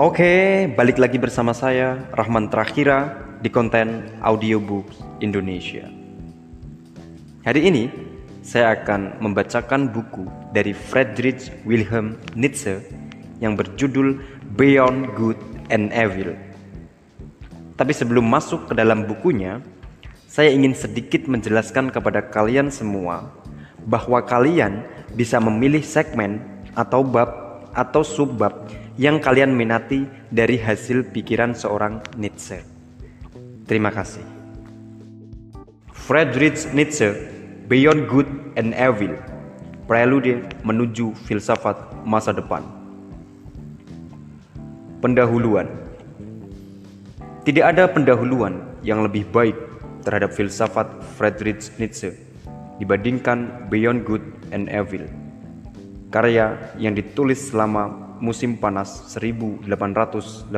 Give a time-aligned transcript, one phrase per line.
[0.00, 4.88] Oke, balik lagi bersama saya Rahman Terakhira di konten Audiobook
[5.20, 5.84] Indonesia.
[7.44, 7.84] Hari ini
[8.40, 10.24] saya akan membacakan buku
[10.56, 12.80] dari Friedrich Wilhelm Nietzsche
[13.44, 14.16] yang berjudul
[14.56, 15.36] Beyond Good
[15.68, 16.32] and Evil.
[17.76, 19.60] Tapi sebelum masuk ke dalam bukunya,
[20.24, 23.28] saya ingin sedikit menjelaskan kepada kalian semua
[23.84, 24.80] bahwa kalian
[25.12, 26.40] bisa memilih segmen
[26.72, 28.66] atau bab atau subbab
[29.00, 32.60] yang kalian minati dari hasil pikiran seorang Nietzsche.
[33.64, 34.20] Terima kasih.
[35.88, 37.08] Friedrich Nietzsche,
[37.64, 38.28] Beyond Good
[38.60, 39.16] and Evil,
[39.88, 42.60] Prelude menuju filsafat masa depan.
[45.00, 45.64] Pendahuluan
[47.40, 49.56] Tidak ada pendahuluan yang lebih baik
[50.04, 52.20] terhadap filsafat Friedrich Nietzsche
[52.76, 55.08] dibandingkan Beyond Good and Evil,
[56.12, 60.52] karya yang ditulis selama musim panas 1885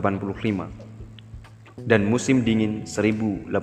[1.83, 3.55] dan musim dingin 1886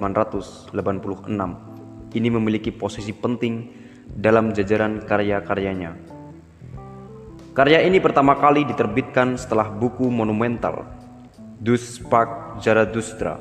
[2.18, 3.70] ini memiliki posisi penting
[4.10, 5.94] dalam jajaran karya-karyanya.
[7.54, 10.88] Karya ini pertama kali diterbitkan setelah buku monumental
[11.60, 13.36] Dus Spark Zarathustra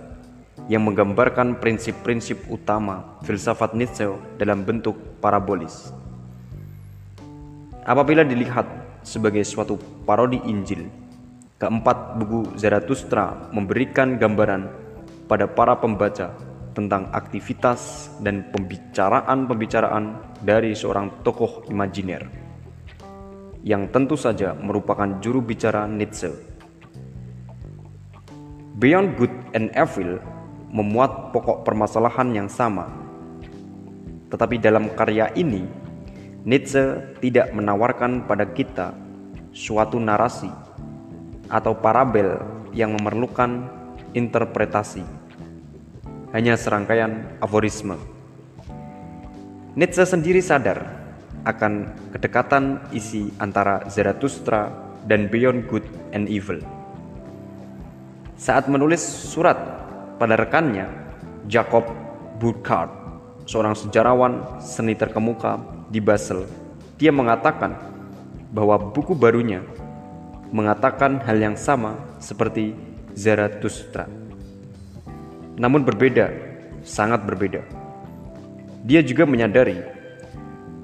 [0.67, 5.95] yang menggambarkan prinsip-prinsip utama filsafat Nietzsche dalam bentuk parabolis.
[7.87, 8.67] Apabila dilihat
[9.07, 9.79] sebagai suatu
[10.09, 10.89] parodi Injil.
[11.61, 14.73] Keempat buku Zarathustra memberikan gambaran
[15.29, 16.33] pada para pembaca
[16.73, 22.49] tentang aktivitas dan pembicaraan-pembicaraan dari seorang tokoh imajiner
[23.67, 26.33] yang tentu saja merupakan juru bicara Nietzsche.
[28.79, 30.23] Beyond Good and Evil
[30.71, 32.89] memuat pokok permasalahan yang sama.
[34.31, 35.67] Tetapi dalam karya ini
[36.47, 39.08] Nietzsche tidak menawarkan pada kita
[39.59, 40.47] suatu narasi
[41.51, 42.39] atau parabel
[42.71, 43.67] yang memerlukan
[44.15, 45.03] interpretasi,
[46.31, 47.99] hanya serangkaian aforisme.
[49.75, 50.79] Nietzsche sendiri sadar
[51.43, 54.71] akan kedekatan isi antara Zarathustra
[55.11, 56.63] dan Beyond Good and Evil.
[58.39, 59.59] Saat menulis surat
[60.23, 60.87] pada rekannya,
[61.51, 61.83] Jacob
[62.39, 62.95] Burckhardt,
[63.51, 65.59] seorang sejarawan seni terkemuka
[65.91, 66.47] di Basel,
[66.95, 67.98] dia mengatakan
[68.53, 69.61] bahwa buku barunya
[70.49, 72.73] mengatakan hal yang sama seperti
[73.13, 74.09] Zarathustra.
[75.59, 76.31] Namun berbeda,
[76.87, 77.61] sangat berbeda.
[78.87, 79.83] Dia juga menyadari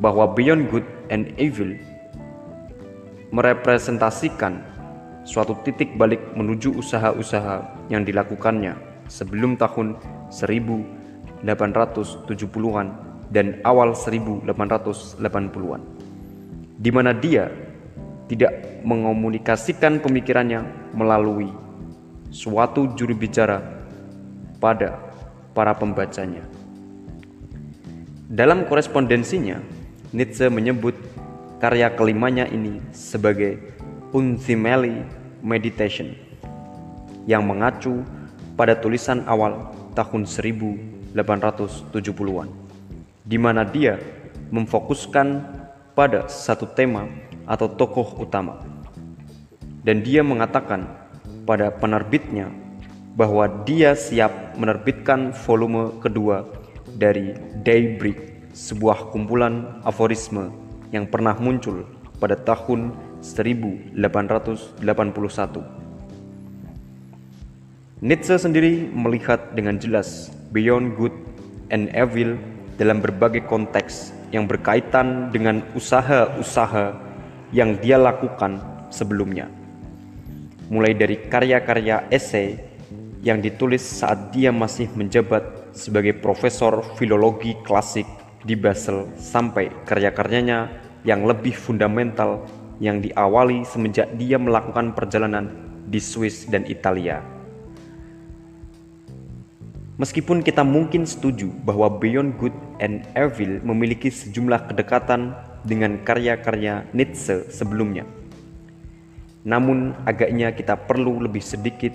[0.03, 1.79] bahwa Beyond Good and Evil
[3.31, 4.59] merepresentasikan
[5.25, 8.77] suatu titik balik menuju usaha-usaha yang dilakukannya
[9.09, 9.97] sebelum tahun
[10.29, 12.89] 1870-an
[13.33, 15.81] dan awal 1880-an,
[16.85, 17.49] di mana dia
[18.29, 21.49] tidak mengomunikasikan pemikirannya melalui
[22.29, 23.65] suatu juru bicara
[24.61, 25.01] pada
[25.57, 26.45] para pembacanya.
[28.29, 29.65] Dalam korespondensinya,
[30.13, 30.93] Nietzsche menyebut
[31.57, 33.57] karya kelimanya ini sebagai
[34.13, 35.09] Unthimely
[35.41, 36.13] Meditation
[37.25, 38.05] yang mengacu
[38.61, 42.49] pada tulisan awal tahun 1870-an
[43.25, 43.97] di mana dia
[44.53, 45.64] memfokuskan
[45.95, 47.07] pada satu tema
[47.47, 48.59] atau tokoh utama.
[49.87, 50.91] Dan dia mengatakan
[51.47, 52.51] pada penerbitnya
[53.15, 56.43] bahwa dia siap menerbitkan volume kedua
[56.99, 60.51] dari Daybreak, sebuah kumpulan aforisme
[60.91, 61.87] yang pernah muncul
[62.19, 62.91] pada tahun
[63.23, 64.83] 1881.
[68.05, 71.15] Nietzsche sendiri melihat dengan jelas beyond good
[71.71, 72.37] and evil
[72.77, 76.99] dalam berbagai konteks yang berkaitan dengan usaha-usaha
[77.55, 78.59] yang dia lakukan
[78.91, 79.47] sebelumnya.
[80.67, 82.59] Mulai dari karya-karya esai
[83.23, 88.11] yang ditulis saat dia masih menjabat sebagai profesor filologi klasik
[88.43, 90.67] di Basel sampai karya-karyanya
[91.07, 92.43] yang lebih fundamental
[92.83, 95.47] yang diawali semenjak dia melakukan perjalanan
[95.87, 97.23] di Swiss dan Italia.
[99.95, 103.09] Meskipun kita mungkin setuju bahwa Beyond Good and
[103.65, 105.33] memiliki sejumlah kedekatan
[105.65, 108.05] dengan karya-karya Nietzsche sebelumnya.
[109.49, 111.93] Namun agaknya kita perlu lebih sedikit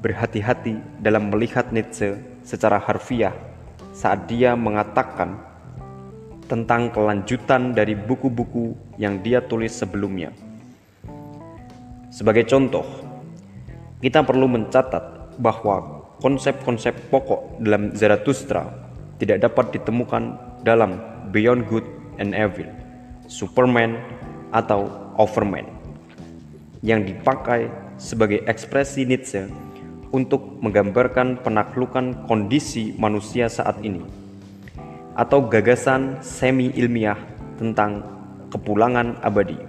[0.00, 3.36] berhati-hati dalam melihat Nietzsche secara harfiah
[3.92, 5.36] saat dia mengatakan
[6.48, 10.32] tentang kelanjutan dari buku-buku yang dia tulis sebelumnya.
[12.10, 12.82] Sebagai contoh,
[14.02, 18.89] kita perlu mencatat bahwa konsep-konsep pokok dalam Zarathustra
[19.20, 20.34] tidak dapat ditemukan
[20.64, 20.96] dalam
[21.30, 21.86] Beyond Good
[22.16, 22.72] and Evil,
[23.28, 24.00] Superman,
[24.50, 24.88] atau
[25.20, 25.68] Overman
[26.80, 27.68] yang dipakai
[28.00, 29.44] sebagai ekspresi Nietzsche
[30.10, 34.02] untuk menggambarkan penaklukan kondisi manusia saat ini,
[35.14, 37.20] atau gagasan semi-ilmiah
[37.60, 38.02] tentang
[38.50, 39.60] kepulangan abadi.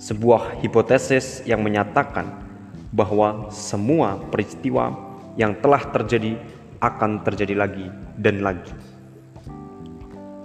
[0.00, 2.26] Sebuah hipotesis yang menyatakan
[2.90, 4.96] bahwa semua peristiwa
[5.38, 6.40] yang telah terjadi
[6.78, 7.86] akan terjadi lagi
[8.18, 8.74] dan lagi.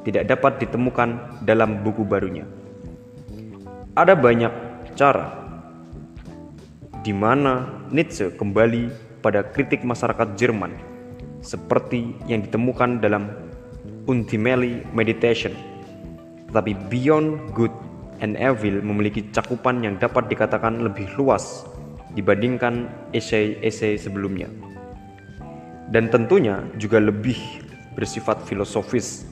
[0.04, 2.44] Tidak dapat ditemukan dalam buku barunya.
[3.94, 4.54] Ada banyak
[4.98, 5.30] cara
[7.04, 8.90] di mana Nietzsche kembali
[9.24, 10.76] pada kritik masyarakat Jerman
[11.44, 13.30] seperti yang ditemukan dalam
[14.08, 15.56] Ultimately Meditation.
[16.52, 17.74] Tetapi Beyond Good
[18.20, 21.68] and Evil memiliki cakupan yang dapat dikatakan lebih luas
[22.16, 24.73] dibandingkan esai-esai sebelumnya.
[25.94, 27.38] Dan tentunya juga lebih
[27.94, 29.30] bersifat filosofis.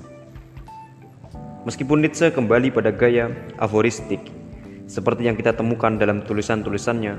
[1.66, 4.30] Meskipun Nietzsche kembali pada gaya aforistik,
[4.86, 7.18] seperti yang kita temukan dalam tulisan-tulisannya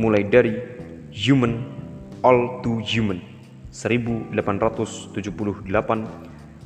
[0.00, 0.56] mulai dari
[1.12, 1.60] Human
[2.24, 3.20] All Too Human
[3.68, 4.72] 1878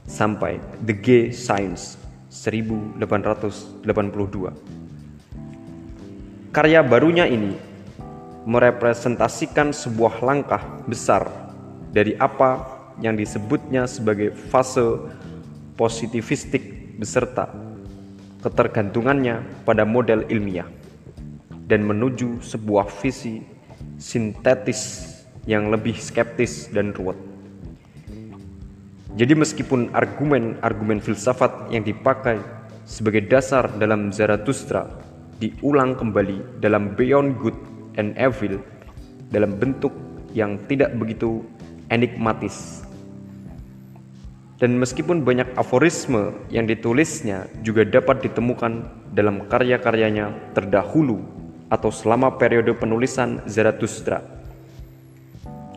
[0.07, 1.99] sampai The Gay Science
[2.31, 2.95] 1882.
[6.55, 7.59] Karya barunya ini
[8.47, 11.44] merepresentasikan sebuah langkah besar
[11.95, 12.67] dari apa
[12.99, 14.99] yang disebutnya sebagai fase
[15.79, 17.51] positivistik beserta
[18.43, 20.67] ketergantungannya pada model ilmiah
[21.71, 23.41] dan menuju sebuah visi
[23.97, 25.15] sintetis
[25.49, 27.17] yang lebih skeptis dan ruwet.
[29.15, 32.43] Jadi meskipun argumen-argumen filsafat yang dipakai
[32.85, 34.91] sebagai dasar dalam Zarathustra
[35.39, 37.59] diulang kembali dalam Beyond Good
[37.97, 38.59] and Evil
[39.31, 39.95] dalam bentuk
[40.35, 41.47] yang tidak begitu
[41.95, 42.83] enigmatis.
[44.59, 51.23] Dan meskipun banyak aforisme yang ditulisnya juga dapat ditemukan dalam karya-karyanya terdahulu
[51.71, 54.23] atau selama periode penulisan Zarathustra.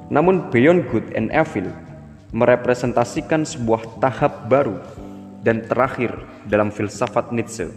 [0.07, 1.67] Namun Beyond Good and Evil
[2.31, 4.79] merepresentasikan sebuah tahap baru
[5.43, 6.13] dan terakhir
[6.47, 7.71] dalam filsafat Nietzsche.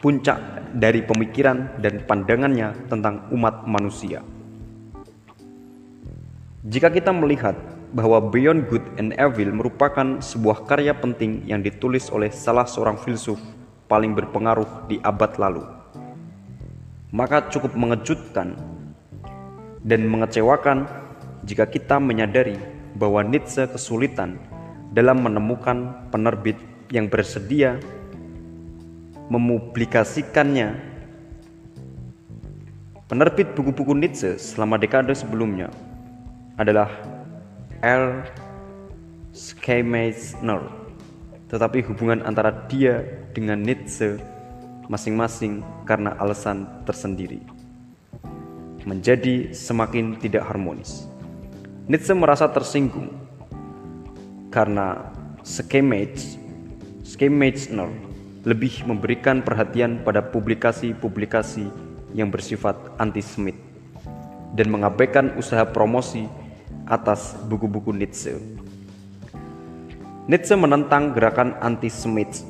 [0.00, 0.40] Puncak
[0.72, 4.24] dari pemikiran dan pandangannya tentang umat manusia.
[6.60, 7.56] Jika kita melihat
[7.96, 13.40] bahwa Beyond Good and Evil merupakan sebuah karya penting yang ditulis oleh salah seorang filsuf
[13.88, 15.64] paling berpengaruh di abad lalu,
[17.16, 18.60] maka cukup mengejutkan
[19.88, 20.84] dan mengecewakan
[21.48, 22.60] jika kita menyadari
[22.92, 24.36] bahwa Nietzsche kesulitan
[24.92, 26.60] dalam menemukan penerbit
[26.92, 27.80] yang bersedia
[29.32, 30.76] memublikasikannya.
[33.08, 35.72] Penerbit buku-buku Nietzsche selama dekade sebelumnya
[36.60, 36.92] adalah
[37.80, 38.28] R.
[39.32, 40.60] Schleiermacher,
[41.48, 43.00] tetapi hubungan antara dia
[43.32, 44.20] dengan Nietzsche
[44.92, 47.40] masing-masing karena alasan tersendiri.
[48.84, 51.08] Menjadi semakin tidak harmonis.
[51.88, 53.08] Nietzsche merasa tersinggung
[54.52, 55.08] karena
[55.40, 56.36] Schemage,
[57.00, 57.88] Schemachner
[58.44, 61.64] lebih memberikan perhatian pada publikasi-publikasi
[62.12, 63.56] yang bersifat antisemit
[64.58, 66.26] dan mengabaikan usaha promosi
[66.90, 68.34] atas buku-buku Nietzsche.
[70.26, 72.42] Nietzsche menentang gerakan antisemit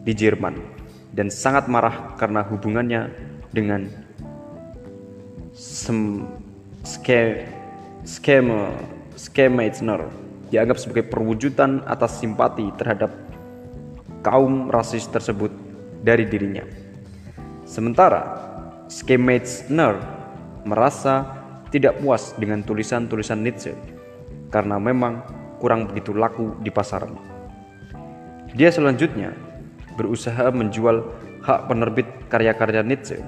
[0.00, 0.56] di Jerman
[1.12, 3.12] dan sangat marah karena hubungannya
[3.52, 3.86] dengan
[5.52, 6.26] sem,
[6.82, 7.46] ske,
[8.02, 8.72] skema
[9.14, 10.10] Schmeitner
[10.50, 13.14] dianggap sebagai perwujudan atas simpati terhadap
[14.26, 15.54] kaum rasis tersebut
[16.02, 16.66] dari dirinya.
[17.64, 18.42] Sementara
[18.90, 20.02] Schmeitner
[20.66, 21.43] merasa
[21.74, 23.74] tidak puas dengan tulisan-tulisan Nietzsche
[24.54, 25.26] karena memang
[25.58, 27.18] kurang begitu laku di pasaran.
[28.54, 29.34] Dia selanjutnya
[29.98, 31.02] berusaha menjual
[31.42, 33.18] hak penerbit karya-karya Nietzsche.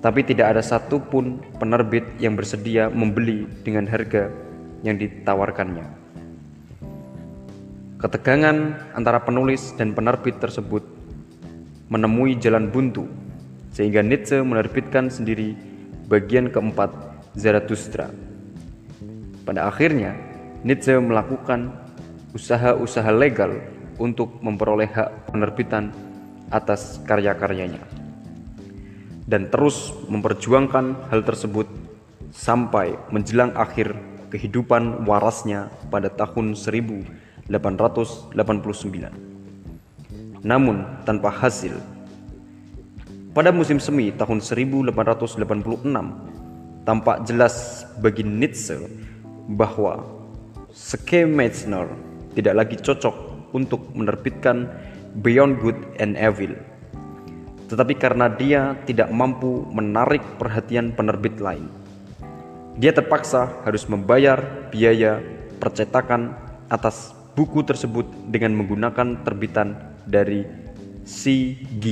[0.00, 4.32] Tapi tidak ada satupun penerbit yang bersedia membeli dengan harga
[4.80, 5.84] yang ditawarkannya.
[8.00, 8.56] Ketegangan
[8.96, 10.84] antara penulis dan penerbit tersebut
[11.88, 13.08] menemui jalan buntu,
[13.72, 15.56] sehingga Nietzsche menerbitkan sendiri
[16.04, 18.10] bagian keempat Zarathustra.
[19.44, 20.16] Pada akhirnya,
[20.64, 21.74] Nietzsche melakukan
[22.32, 23.60] usaha-usaha legal
[24.00, 25.92] untuk memperoleh hak penerbitan
[26.50, 28.04] atas karya-karyanya
[29.24, 31.64] dan terus memperjuangkan hal tersebut
[32.34, 33.96] sampai menjelang akhir
[34.28, 37.48] kehidupan warasnya pada tahun 1889.
[40.44, 41.80] Namun tanpa hasil.
[43.32, 45.40] Pada musim semi tahun 1886,
[46.84, 48.76] tampak jelas bagi Nietzsche
[49.56, 50.04] bahwa
[50.72, 51.88] Schemeichner
[52.36, 53.16] tidak lagi cocok
[53.56, 54.68] untuk menerbitkan
[55.20, 56.54] Beyond Good and Evil.
[57.64, 61.66] tetapi karena dia tidak mampu menarik perhatian penerbit lain.
[62.76, 65.18] Dia terpaksa harus membayar biaya
[65.58, 66.36] percetakan
[66.68, 70.44] atas buku tersebut dengan menggunakan terbitan dari
[71.08, 71.84] C.G.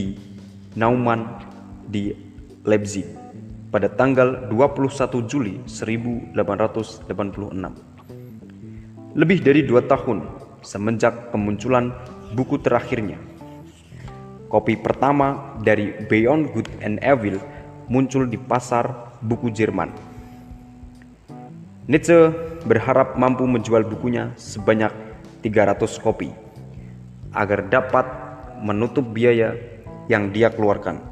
[0.76, 1.40] Naumann
[1.88, 2.12] di
[2.68, 3.21] Leipzig
[3.72, 7.16] pada tanggal 21 Juli 1886.
[9.16, 10.28] Lebih dari dua tahun
[10.60, 11.96] semenjak kemunculan
[12.36, 13.16] buku terakhirnya,
[14.52, 17.40] kopi pertama dari Beyond Good and Evil
[17.88, 19.88] muncul di pasar buku Jerman.
[21.88, 22.30] Nietzsche
[22.68, 24.92] berharap mampu menjual bukunya sebanyak
[25.42, 26.30] 300 kopi
[27.34, 28.06] agar dapat
[28.62, 29.56] menutup biaya
[30.06, 31.11] yang dia keluarkan.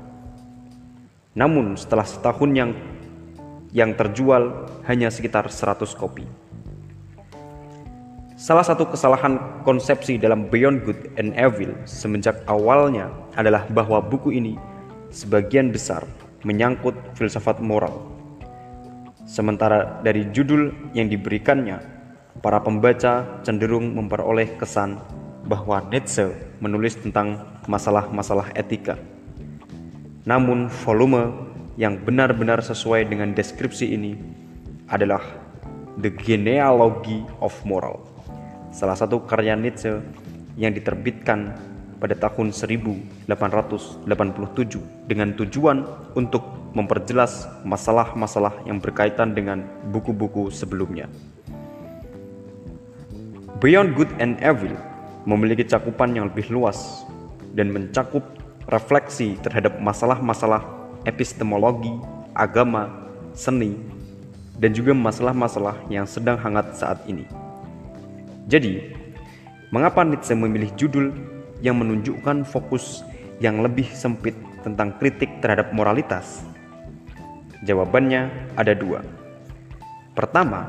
[1.35, 2.71] Namun setelah setahun yang
[3.71, 6.27] yang terjual hanya sekitar 100 kopi.
[8.41, 14.57] Salah satu kesalahan konsepsi dalam Beyond Good and Evil semenjak awalnya adalah bahwa buku ini
[15.13, 16.09] sebagian besar
[16.43, 18.01] menyangkut filsafat moral.
[19.29, 21.79] Sementara dari judul yang diberikannya,
[22.41, 24.97] para pembaca cenderung memperoleh kesan
[25.45, 26.33] bahwa Nietzsche
[26.65, 28.97] menulis tentang masalah-masalah etika.
[30.29, 31.49] Namun volume
[31.81, 34.13] yang benar-benar sesuai dengan deskripsi ini
[34.91, 35.23] adalah
[35.97, 38.11] The Genealogy of Moral
[38.71, 39.99] salah satu karya Nietzsche
[40.55, 41.59] yang diterbitkan
[42.01, 43.29] pada tahun 1887
[45.11, 45.85] dengan tujuan
[46.17, 51.11] untuk memperjelas masalah-masalah yang berkaitan dengan buku-buku sebelumnya.
[53.61, 54.73] Beyond Good and Evil
[55.29, 57.05] memiliki cakupan yang lebih luas
[57.53, 58.25] dan mencakup
[58.69, 60.61] refleksi terhadap masalah-masalah
[61.09, 61.97] epistemologi,
[62.37, 63.79] agama, seni,
[64.61, 67.25] dan juga masalah-masalah yang sedang hangat saat ini.
[68.51, 68.93] Jadi,
[69.73, 71.15] mengapa Nietzsche memilih judul
[71.65, 73.01] yang menunjukkan fokus
[73.41, 76.45] yang lebih sempit tentang kritik terhadap moralitas?
[77.65, 79.01] Jawabannya ada dua.
[80.13, 80.69] Pertama,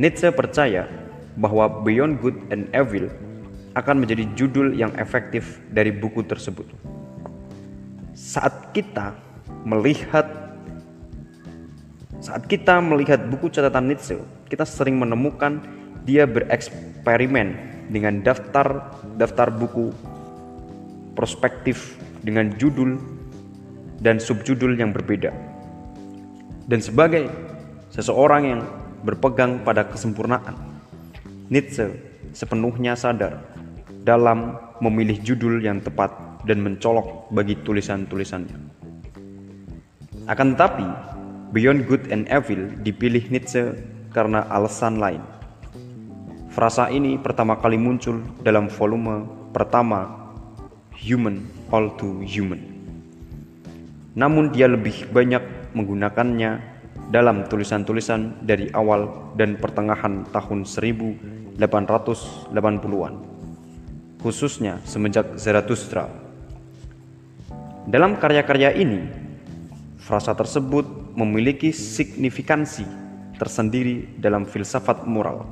[0.00, 0.88] Nietzsche percaya
[1.36, 3.10] bahwa Beyond Good and Evil
[3.74, 6.66] akan menjadi judul yang efektif dari buku tersebut.
[8.14, 9.18] Saat kita
[9.66, 10.26] melihat
[12.22, 14.16] saat kita melihat buku catatan Nietzsche,
[14.48, 15.60] kita sering menemukan
[16.08, 17.52] dia bereksperimen
[17.92, 19.92] dengan daftar daftar buku
[21.18, 22.96] prospektif dengan judul
[24.00, 25.34] dan subjudul yang berbeda.
[26.64, 27.28] Dan sebagai
[27.92, 28.60] seseorang yang
[29.04, 30.56] berpegang pada kesempurnaan,
[31.52, 31.92] Nietzsche
[32.32, 33.53] sepenuhnya sadar
[34.04, 36.12] dalam memilih judul yang tepat
[36.44, 38.60] dan mencolok bagi tulisan-tulisannya.
[40.28, 40.84] Akan tetapi,
[41.56, 43.72] Beyond Good and Evil dipilih Nietzsche
[44.12, 45.24] karena alasan lain.
[46.54, 50.30] Frasa ini pertama kali muncul dalam volume pertama
[50.94, 51.42] Human
[51.74, 52.62] All Too Human.
[54.14, 56.62] Namun dia lebih banyak menggunakannya
[57.10, 63.14] dalam tulisan-tulisan dari awal dan pertengahan tahun 1880-an,
[64.24, 66.08] khususnya semenjak Zarathustra.
[67.84, 69.04] Dalam karya-karya ini,
[70.00, 72.88] frasa tersebut memiliki signifikansi
[73.36, 75.44] tersendiri dalam filsafat moral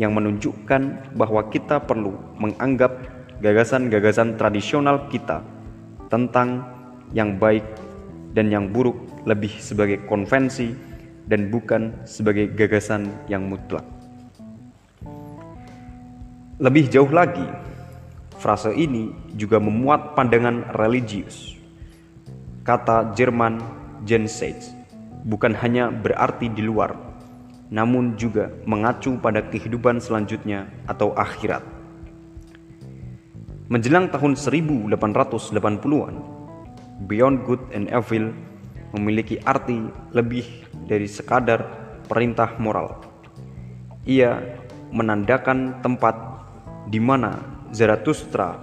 [0.00, 3.04] yang menunjukkan bahwa kita perlu menganggap
[3.44, 5.44] gagasan-gagasan tradisional kita
[6.08, 6.64] tentang
[7.12, 7.68] yang baik
[8.32, 8.96] dan yang buruk
[9.28, 10.72] lebih sebagai konvensi
[11.28, 13.84] dan bukan sebagai gagasan yang mutlak.
[16.60, 17.44] Lebih jauh lagi,
[18.40, 21.60] frase ini juga memuat pandangan religius.
[22.64, 23.60] Kata Jerman
[24.08, 24.72] Jenseits
[25.28, 26.96] bukan hanya berarti di luar,
[27.68, 31.60] namun juga mengacu pada kehidupan selanjutnya atau akhirat.
[33.70, 36.16] Menjelang tahun 1880-an,
[37.06, 38.34] Beyond Good and Evil
[38.96, 39.78] memiliki arti
[40.10, 40.42] lebih
[40.90, 41.62] dari sekadar
[42.10, 42.98] perintah moral.
[44.08, 44.42] Ia
[44.90, 46.18] menandakan tempat
[46.90, 48.58] di mana Zarathustra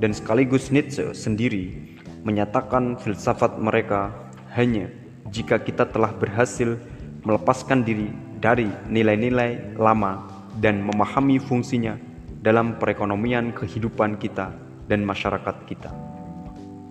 [0.00, 1.94] dan sekaligus Nietzsche sendiri
[2.26, 4.10] menyatakan filsafat mereka
[4.58, 4.90] hanya
[5.30, 6.74] jika kita telah berhasil
[7.22, 8.10] melepaskan diri
[8.42, 10.26] dari nilai-nilai lama
[10.58, 11.94] dan memahami fungsinya
[12.40, 14.50] dalam perekonomian kehidupan kita
[14.88, 15.92] dan masyarakat kita.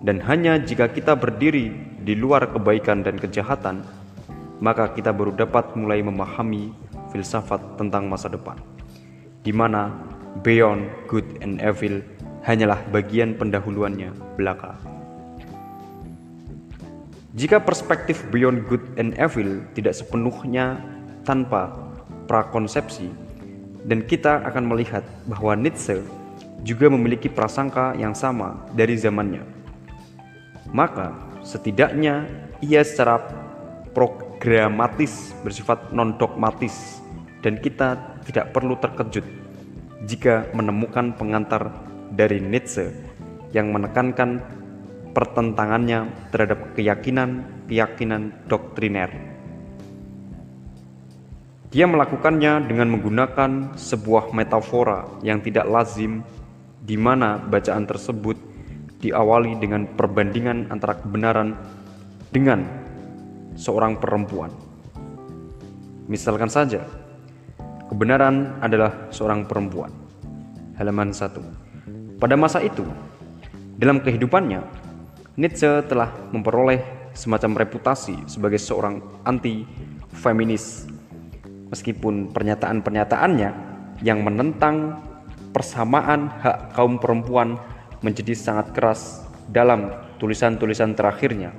[0.00, 3.84] Dan hanya jika kita berdiri di luar kebaikan dan kejahatan,
[4.64, 6.72] maka kita baru dapat mulai memahami
[7.12, 8.56] filsafat tentang masa depan,
[9.44, 9.92] di mana
[10.46, 11.98] beyond good and evil
[12.46, 14.78] hanyalah bagian pendahuluannya belaka.
[17.34, 20.82] Jika perspektif beyond good and evil tidak sepenuhnya
[21.22, 21.70] tanpa
[22.26, 23.10] prakonsepsi,
[23.86, 26.02] dan kita akan melihat bahwa Nietzsche
[26.66, 29.60] juga memiliki prasangka yang sama dari zamannya.
[30.70, 31.10] maka
[31.42, 32.30] setidaknya
[32.62, 33.18] ia secara
[33.90, 37.02] programatis bersifat non-dogmatis
[37.42, 39.26] dan kita tidak perlu terkejut
[40.04, 41.72] jika menemukan pengantar
[42.12, 42.92] dari Nietzsche
[43.52, 44.40] yang menekankan
[45.10, 49.10] pertentangannya terhadap keyakinan-keyakinan doktriner.
[51.70, 56.26] Dia melakukannya dengan menggunakan sebuah metafora yang tidak lazim
[56.82, 58.34] di mana bacaan tersebut
[58.98, 61.54] diawali dengan perbandingan antara kebenaran
[62.34, 62.66] dengan
[63.54, 64.50] seorang perempuan.
[66.10, 66.82] Misalkan saja,
[67.90, 69.90] kebenaran adalah seorang perempuan.
[70.78, 72.22] Halaman 1.
[72.22, 72.86] Pada masa itu,
[73.74, 74.62] dalam kehidupannya,
[75.34, 80.86] Nietzsche telah memperoleh semacam reputasi sebagai seorang anti-feminis
[81.74, 83.50] meskipun pernyataan-pernyataannya
[84.06, 85.02] yang menentang
[85.50, 87.58] persamaan hak kaum perempuan
[88.06, 89.90] menjadi sangat keras dalam
[90.22, 91.50] tulisan-tulisan terakhirnya.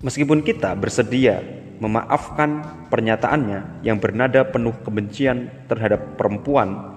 [0.00, 6.96] Meskipun kita bersedia memaafkan pernyataannya yang bernada penuh kebencian terhadap perempuan,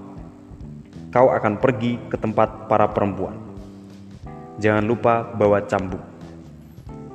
[1.10, 3.40] kau akan pergi ke tempat para perempuan.
[4.60, 6.14] Jangan lupa bawa cambuk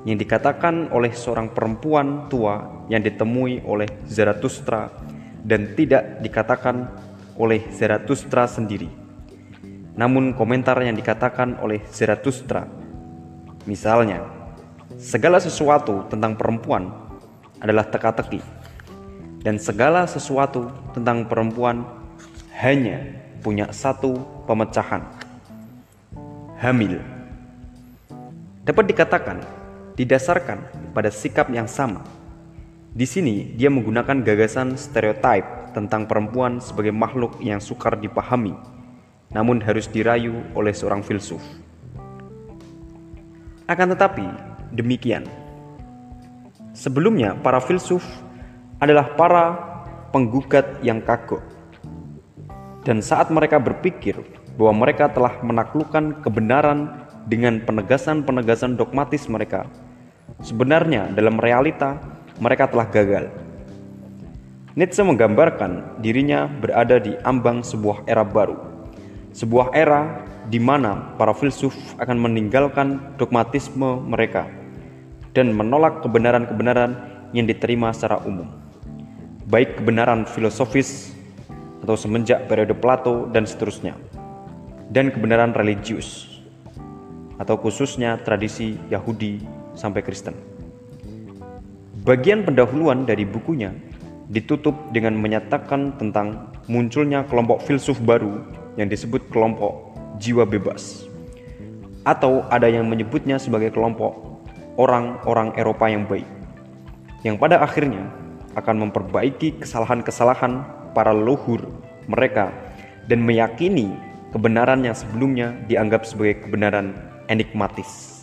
[0.08, 4.88] yang dikatakan oleh seorang perempuan tua yang ditemui oleh Zarathustra
[5.44, 6.88] dan tidak dikatakan
[7.36, 8.88] oleh Zarathustra sendiri.
[9.98, 12.64] Namun komentar yang dikatakan oleh Zarathustra,
[13.66, 14.22] misalnya,
[14.96, 17.07] segala sesuatu tentang perempuan
[17.58, 18.42] adalah teka-teki,
[19.42, 21.86] dan segala sesuatu tentang perempuan
[22.58, 23.02] hanya
[23.38, 24.18] punya satu
[24.50, 25.06] pemecahan,
[26.58, 26.98] hamil.
[28.66, 29.38] Dapat dikatakan
[29.94, 32.02] didasarkan pada sikap yang sama.
[32.94, 38.58] Di sini, dia menggunakan gagasan stereotip tentang perempuan sebagai makhluk yang sukar dipahami,
[39.30, 41.40] namun harus dirayu oleh seorang filsuf.
[43.68, 44.24] Akan tetapi,
[44.72, 45.47] demikian.
[46.78, 48.06] Sebelumnya, para filsuf
[48.78, 49.58] adalah para
[50.14, 51.42] penggugat yang kagok.
[52.86, 54.14] Dan saat mereka berpikir
[54.54, 59.66] bahwa mereka telah menaklukkan kebenaran dengan penegasan-penegasan dogmatis mereka,
[60.38, 61.98] Sebenarnya dalam realita
[62.38, 63.26] mereka telah gagal.
[64.78, 68.54] Nietzsche menggambarkan dirinya berada di ambang sebuah era baru.
[69.34, 74.46] Sebuah era di mana para filsuf akan meninggalkan dogmatisme mereka
[75.32, 76.96] dan menolak kebenaran-kebenaran
[77.36, 78.48] yang diterima secara umum.
[79.48, 81.16] Baik kebenaran filosofis
[81.80, 83.96] atau semenjak periode Plato dan seterusnya.
[84.88, 86.38] Dan kebenaran religius
[87.38, 89.40] atau khususnya tradisi Yahudi
[89.78, 90.34] sampai Kristen.
[92.02, 93.72] Bagian pendahuluan dari bukunya
[94.28, 98.44] ditutup dengan menyatakan tentang munculnya kelompok filsuf baru
[98.76, 101.08] yang disebut kelompok jiwa bebas.
[102.04, 104.27] Atau ada yang menyebutnya sebagai kelompok
[104.78, 106.24] orang-orang Eropa yang baik.
[107.26, 108.06] Yang pada akhirnya
[108.54, 110.62] akan memperbaiki kesalahan-kesalahan
[110.94, 111.66] para leluhur
[112.06, 112.54] mereka
[113.10, 113.90] dan meyakini
[114.30, 116.94] kebenaran yang sebelumnya dianggap sebagai kebenaran
[117.26, 118.22] enigmatis.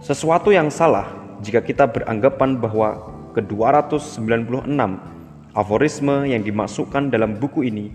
[0.00, 1.12] Sesuatu yang salah
[1.44, 4.80] jika kita beranggapan bahwa ke-296
[5.52, 7.92] aforisme yang dimasukkan dalam buku ini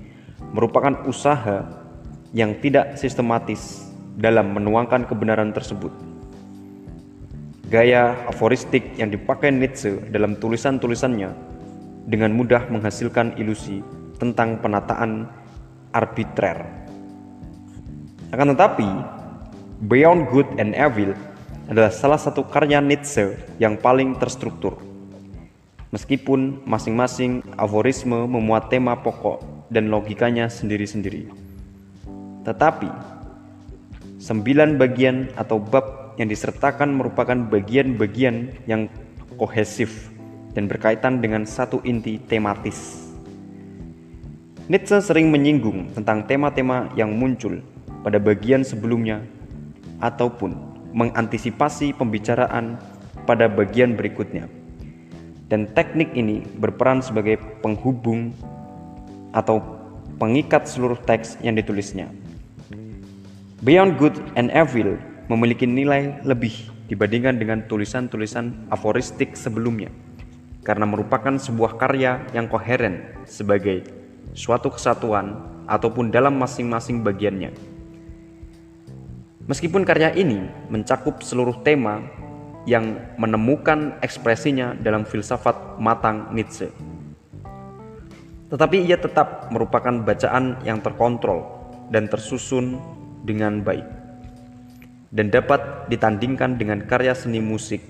[0.51, 1.65] merupakan usaha
[2.36, 6.11] yang tidak sistematis dalam menuangkan kebenaran tersebut.
[7.71, 11.31] Gaya aforistik yang dipakai Nietzsche dalam tulisan-tulisannya
[12.03, 13.79] dengan mudah menghasilkan ilusi
[14.19, 15.31] tentang penataan
[15.95, 16.67] arbitrer.
[18.36, 18.89] Akan tetapi,
[19.88, 21.15] Beyond Good and Evil
[21.71, 24.75] adalah salah satu karya Nietzsche yang paling terstruktur.
[25.95, 31.31] Meskipun masing-masing aforisme memuat tema pokok dan logikanya sendiri-sendiri.
[32.43, 32.91] Tetapi,
[34.19, 38.86] sembilan bagian atau bab yang disertakan merupakan bagian-bagian yang
[39.41, 40.13] kohesif
[40.53, 43.10] dan berkaitan dengan satu inti tematis.
[44.69, 47.65] Nietzsche sering menyinggung tentang tema-tema yang muncul
[48.05, 49.25] pada bagian sebelumnya
[49.97, 50.53] ataupun
[50.93, 52.77] mengantisipasi pembicaraan
[53.25, 54.45] pada bagian berikutnya.
[55.49, 58.31] Dan teknik ini berperan sebagai penghubung
[59.34, 59.60] atau
[60.21, 62.07] pengikat seluruh teks yang ditulisnya.
[63.65, 66.52] Beyond Good and Evil memiliki nilai lebih
[66.91, 69.88] dibandingkan dengan tulisan-tulisan aforistik sebelumnya
[70.67, 73.88] karena merupakan sebuah karya yang koheren sebagai
[74.36, 75.39] suatu kesatuan
[75.72, 77.56] ataupun dalam masing-masing bagiannya.
[79.48, 82.04] Meskipun karya ini mencakup seluruh tema
[82.67, 86.70] yang menemukan ekspresinya dalam filsafat matang Nietzsche.
[88.52, 91.48] Tetapi ia tetap merupakan bacaan yang terkontrol
[91.88, 92.78] dan tersusun
[93.24, 94.01] dengan baik.
[95.12, 97.84] Dan dapat ditandingkan dengan karya seni musik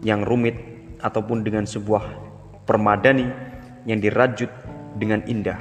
[0.00, 0.56] yang rumit
[1.04, 2.04] ataupun dengan sebuah
[2.64, 3.28] permadani
[3.84, 4.50] yang dirajut
[4.96, 5.60] dengan indah.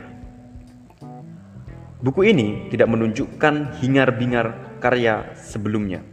[1.99, 6.05] Buku ini tidak menunjukkan hingar-bingar karya sebelumnya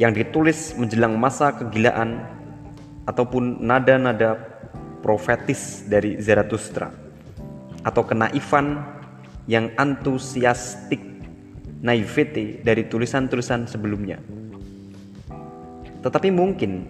[0.00, 2.24] yang ditulis menjelang masa kegilaan
[3.04, 4.40] ataupun nada-nada
[5.04, 6.88] profetis dari Zarathustra
[7.84, 8.80] atau kenaifan
[9.44, 11.09] yang antusiastik
[11.80, 14.20] naivete dari tulisan-tulisan sebelumnya.
[16.00, 16.84] Tetapi mungkin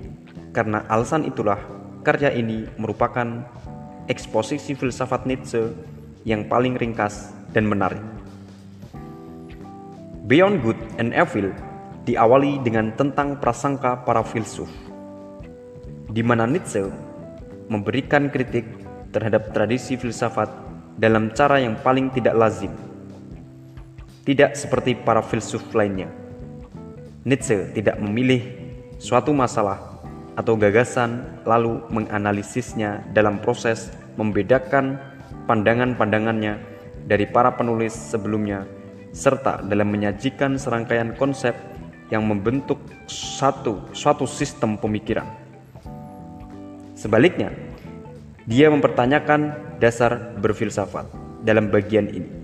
[0.51, 1.59] karena alasan itulah
[2.03, 3.47] karya ini merupakan
[4.11, 5.71] eksposisi filsafat Nietzsche
[6.27, 8.03] yang paling ringkas dan menarik.
[10.27, 11.51] Beyond Good and Evil
[12.07, 14.71] diawali dengan tentang prasangka para filsuf,
[16.11, 16.87] di mana Nietzsche
[17.71, 18.67] memberikan kritik
[19.11, 20.51] terhadap tradisi filsafat
[20.99, 22.90] dalam cara yang paling tidak lazim.
[24.31, 26.07] Tidak seperti para filsuf lainnya.
[27.27, 28.39] Nietzsche tidak memilih
[29.03, 29.99] suatu masalah
[30.39, 35.03] atau gagasan lalu menganalisisnya dalam proses membedakan
[35.51, 36.63] pandangan-pandangannya
[37.11, 38.71] dari para penulis sebelumnya
[39.11, 41.59] serta dalam menyajikan serangkaian konsep
[42.15, 42.79] yang membentuk
[43.11, 45.27] satu suatu sistem pemikiran.
[46.95, 47.51] Sebaliknya,
[48.47, 51.11] dia mempertanyakan dasar berfilsafat
[51.43, 52.40] dalam bagian ini.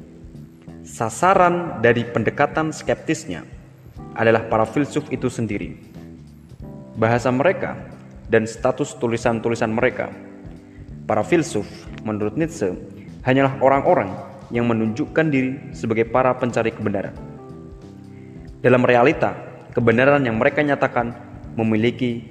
[0.86, 3.42] Sasaran dari pendekatan skeptisnya
[4.14, 5.74] adalah para filsuf itu sendiri.
[6.94, 7.74] Bahasa mereka
[8.30, 10.14] dan status tulisan-tulisan mereka.
[11.10, 11.66] Para filsuf,
[12.06, 12.70] menurut Nietzsche,
[13.26, 14.14] hanyalah orang-orang
[14.54, 17.18] yang menunjukkan diri sebagai para pencari kebenaran.
[18.62, 19.34] Dalam realita,
[19.74, 21.10] kebenaran yang mereka nyatakan
[21.58, 22.30] memiliki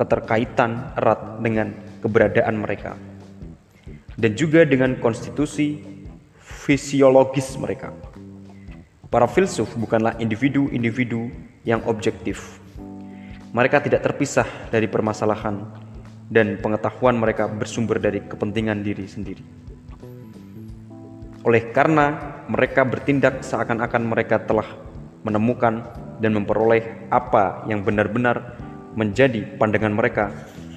[0.00, 2.96] keterkaitan erat dengan keberadaan mereka
[4.16, 5.89] dan juga dengan konstitusi
[6.50, 7.94] fisiologis mereka.
[9.10, 11.30] Para filsuf bukanlah individu-individu
[11.62, 12.58] yang objektif.
[13.50, 15.66] Mereka tidak terpisah dari permasalahan
[16.30, 19.42] dan pengetahuan mereka bersumber dari kepentingan diri sendiri.
[21.42, 24.66] Oleh karena mereka bertindak seakan-akan mereka telah
[25.26, 25.82] menemukan
[26.22, 28.60] dan memperoleh apa yang benar-benar
[28.94, 30.30] menjadi pandangan mereka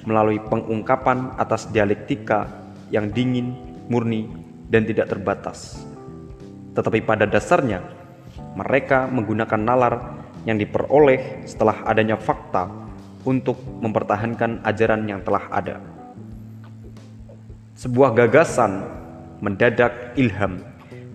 [0.08, 2.48] melalui pengungkapan atas dialektika
[2.92, 3.54] yang dingin,
[3.88, 4.43] murni,
[4.74, 5.86] dan tidak terbatas.
[6.74, 7.78] Tetapi pada dasarnya,
[8.58, 9.94] mereka menggunakan nalar
[10.42, 12.66] yang diperoleh setelah adanya fakta
[13.22, 15.78] untuk mempertahankan ajaran yang telah ada.
[17.78, 18.82] Sebuah gagasan
[19.38, 20.58] mendadak ilham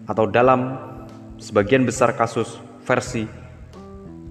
[0.08, 0.80] atau dalam
[1.36, 3.28] sebagian besar kasus versi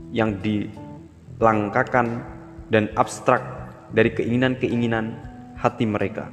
[0.08, 2.24] yang dilangkakan
[2.72, 3.44] dan abstrak
[3.92, 5.16] dari keinginan-keinginan
[5.60, 6.32] hati mereka.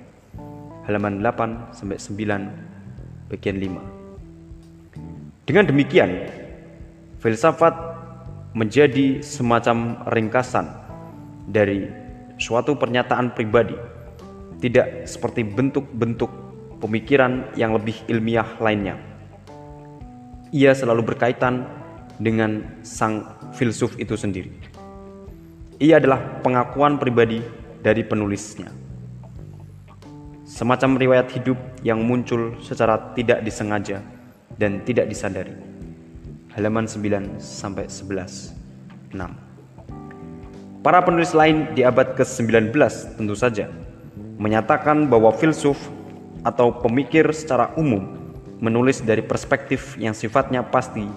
[0.87, 2.64] Halaman 8 sampai 9
[3.35, 5.43] bagian 5.
[5.43, 6.31] Dengan demikian,
[7.19, 7.75] filsafat
[8.55, 10.71] menjadi semacam ringkasan
[11.51, 11.85] dari
[12.39, 13.75] suatu pernyataan pribadi,
[14.63, 16.31] tidak seperti bentuk-bentuk
[16.79, 18.95] pemikiran yang lebih ilmiah lainnya.
[20.55, 21.67] Ia selalu berkaitan
[22.15, 23.27] dengan sang
[23.59, 24.55] filsuf itu sendiri.
[25.83, 27.43] Ia adalah pengakuan pribadi
[27.83, 28.84] dari penulisnya.
[30.45, 34.05] Semacam riwayat hidup yang muncul secara tidak disengaja
[34.61, 35.57] dan tidak disadari.
[36.53, 38.53] Halaman 9 sampai 11.
[39.09, 40.85] 6.
[40.85, 42.77] Para penulis lain di abad ke-19
[43.17, 43.73] tentu saja
[44.37, 45.81] menyatakan bahwa filsuf
[46.45, 48.05] atau pemikir secara umum
[48.61, 51.09] menulis dari perspektif yang sifatnya pasti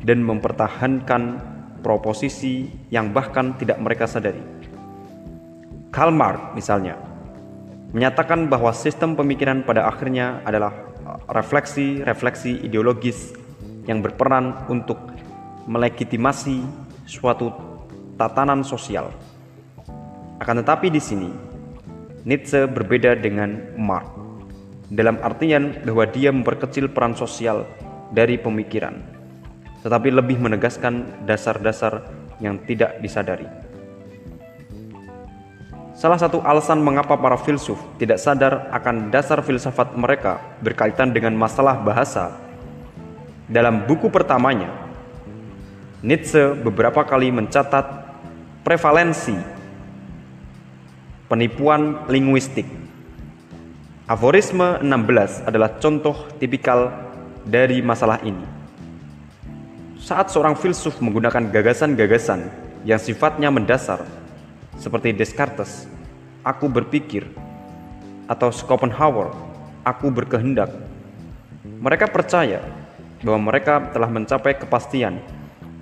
[0.00, 1.36] dan mempertahankan
[1.84, 4.40] proposisi yang bahkan tidak mereka sadari.
[5.92, 7.09] Karl Marx misalnya
[7.90, 10.70] menyatakan bahwa sistem pemikiran pada akhirnya adalah
[11.30, 13.34] refleksi-refleksi ideologis
[13.90, 14.98] yang berperan untuk
[15.66, 16.62] melegitimasi
[17.06, 17.50] suatu
[18.14, 19.10] tatanan sosial.
[20.38, 21.30] Akan tetapi di sini
[22.24, 24.06] Nietzsche berbeda dengan Marx
[24.90, 27.64] dalam artian bahwa dia memperkecil peran sosial
[28.10, 28.98] dari pemikiran,
[29.86, 32.04] tetapi lebih menegaskan dasar-dasar
[32.42, 33.69] yang tidak disadari.
[36.00, 41.76] Salah satu alasan mengapa para filsuf tidak sadar akan dasar filsafat mereka berkaitan dengan masalah
[41.76, 42.40] bahasa.
[43.44, 44.72] Dalam buku pertamanya,
[46.00, 48.16] Nietzsche beberapa kali mencatat
[48.64, 49.36] prevalensi
[51.28, 52.64] penipuan linguistik
[54.10, 56.90] Aforisme 16 adalah contoh tipikal
[57.46, 58.42] dari masalah ini.
[60.00, 62.48] Saat seorang filsuf menggunakan gagasan-gagasan
[62.82, 64.02] yang sifatnya mendasar,
[64.80, 65.84] seperti Descartes,
[66.40, 67.28] aku berpikir,
[68.24, 69.28] atau Schopenhauer,
[69.84, 70.72] aku berkehendak,
[71.84, 72.64] mereka percaya
[73.20, 75.20] bahwa mereka telah mencapai kepastian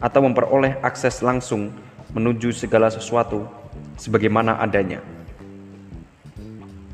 [0.02, 1.70] atau memperoleh akses langsung
[2.10, 3.46] menuju segala sesuatu
[3.94, 4.98] sebagaimana adanya.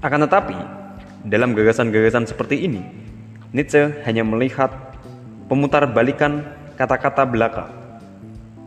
[0.04, 0.56] Akan tetapi,
[1.24, 2.84] dalam gagasan-gagasan seperti ini,
[3.56, 4.68] Nietzsche hanya melihat
[5.48, 6.44] pemutar balikan
[6.76, 7.72] kata-kata belaka.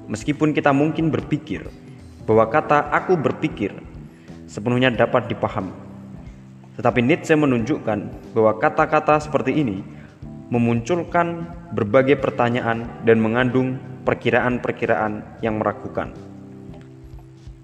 [0.10, 1.68] Meskipun kita mungkin berpikir
[2.28, 3.72] bahwa kata "aku berpikir"
[4.46, 5.72] sepenuhnya dapat dipahami,
[6.76, 8.00] tetapi Nietzsche menunjukkan
[8.36, 9.82] bahwa kata-kata seperti ini
[10.52, 16.12] memunculkan berbagai pertanyaan dan mengandung perkiraan-perkiraan yang meragukan.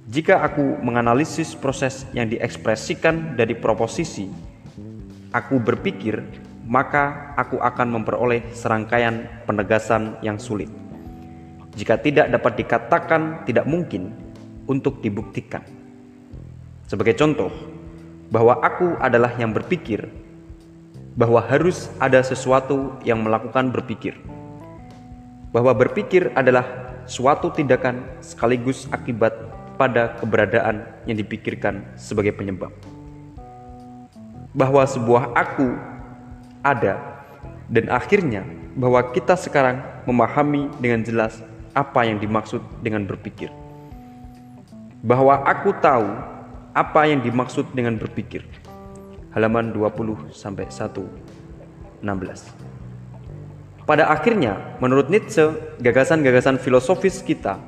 [0.04, 4.28] Jika aku menganalisis proses yang diekspresikan dari proposisi,
[5.32, 6.20] aku berpikir,
[6.68, 10.68] maka aku akan memperoleh serangkaian penegasan yang sulit.
[11.74, 14.23] Jika tidak dapat dikatakan tidak mungkin
[14.68, 15.64] untuk dibuktikan.
[16.88, 17.50] Sebagai contoh,
[18.34, 20.10] bahwa aku adalah yang berpikir
[21.14, 24.18] bahwa harus ada sesuatu yang melakukan berpikir.
[25.54, 26.66] Bahwa berpikir adalah
[27.06, 29.38] suatu tindakan sekaligus akibat
[29.78, 32.74] pada keberadaan yang dipikirkan sebagai penyebab.
[34.58, 35.78] Bahwa sebuah aku
[36.66, 36.98] ada
[37.70, 41.38] dan akhirnya bahwa kita sekarang memahami dengan jelas
[41.78, 43.63] apa yang dimaksud dengan berpikir.
[45.04, 46.08] Bahwa aku tahu
[46.72, 48.48] apa yang dimaksud dengan berpikir
[49.36, 51.34] halaman 20 sampai 1
[52.04, 52.74] 16.
[53.84, 57.60] Pada akhirnya, menurut Nietzsche, gagasan-gagasan filosofis kita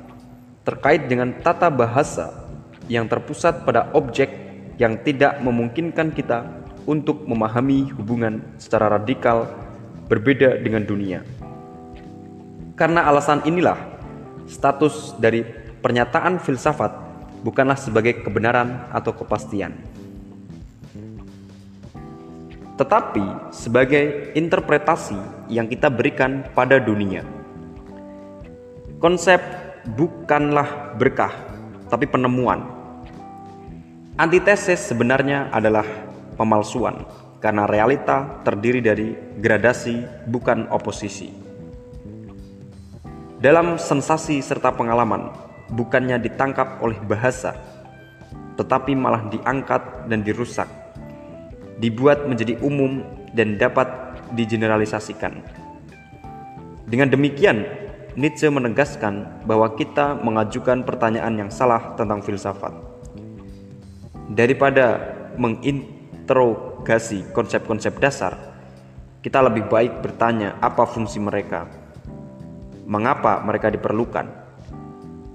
[0.64, 2.48] terkait dengan tata bahasa
[2.88, 4.32] yang terpusat pada objek
[4.76, 6.44] yang tidak memungkinkan kita
[6.84, 9.48] untuk memahami hubungan secara radikal
[10.06, 11.20] berbeda dengan dunia.
[12.76, 13.76] Karena alasan inilah,
[14.46, 15.42] status dari
[15.80, 17.05] pernyataan filsafat
[17.46, 19.70] bukanlah sebagai kebenaran atau kepastian
[22.76, 25.16] tetapi sebagai interpretasi
[25.48, 27.24] yang kita berikan pada dunia.
[29.00, 29.40] Konsep
[29.96, 31.32] bukanlah berkah,
[31.88, 32.64] tapi penemuan.
[34.16, 35.84] Antitesis sebenarnya adalah
[36.36, 37.04] pemalsuan,
[37.40, 41.32] karena realita terdiri dari gradasi, bukan oposisi.
[43.36, 45.28] Dalam sensasi serta pengalaman,
[45.72, 47.56] bukannya ditangkap oleh bahasa,
[48.60, 50.68] tetapi malah diangkat dan dirusak
[51.76, 53.04] dibuat menjadi umum
[53.36, 53.88] dan dapat
[54.32, 55.44] digeneralisasikan.
[56.88, 57.66] Dengan demikian,
[58.16, 62.72] Nietzsche menegaskan bahwa kita mengajukan pertanyaan yang salah tentang filsafat.
[64.32, 68.56] Daripada menginterogasi konsep-konsep dasar,
[69.20, 71.68] kita lebih baik bertanya apa fungsi mereka,
[72.88, 74.45] mengapa mereka diperlukan,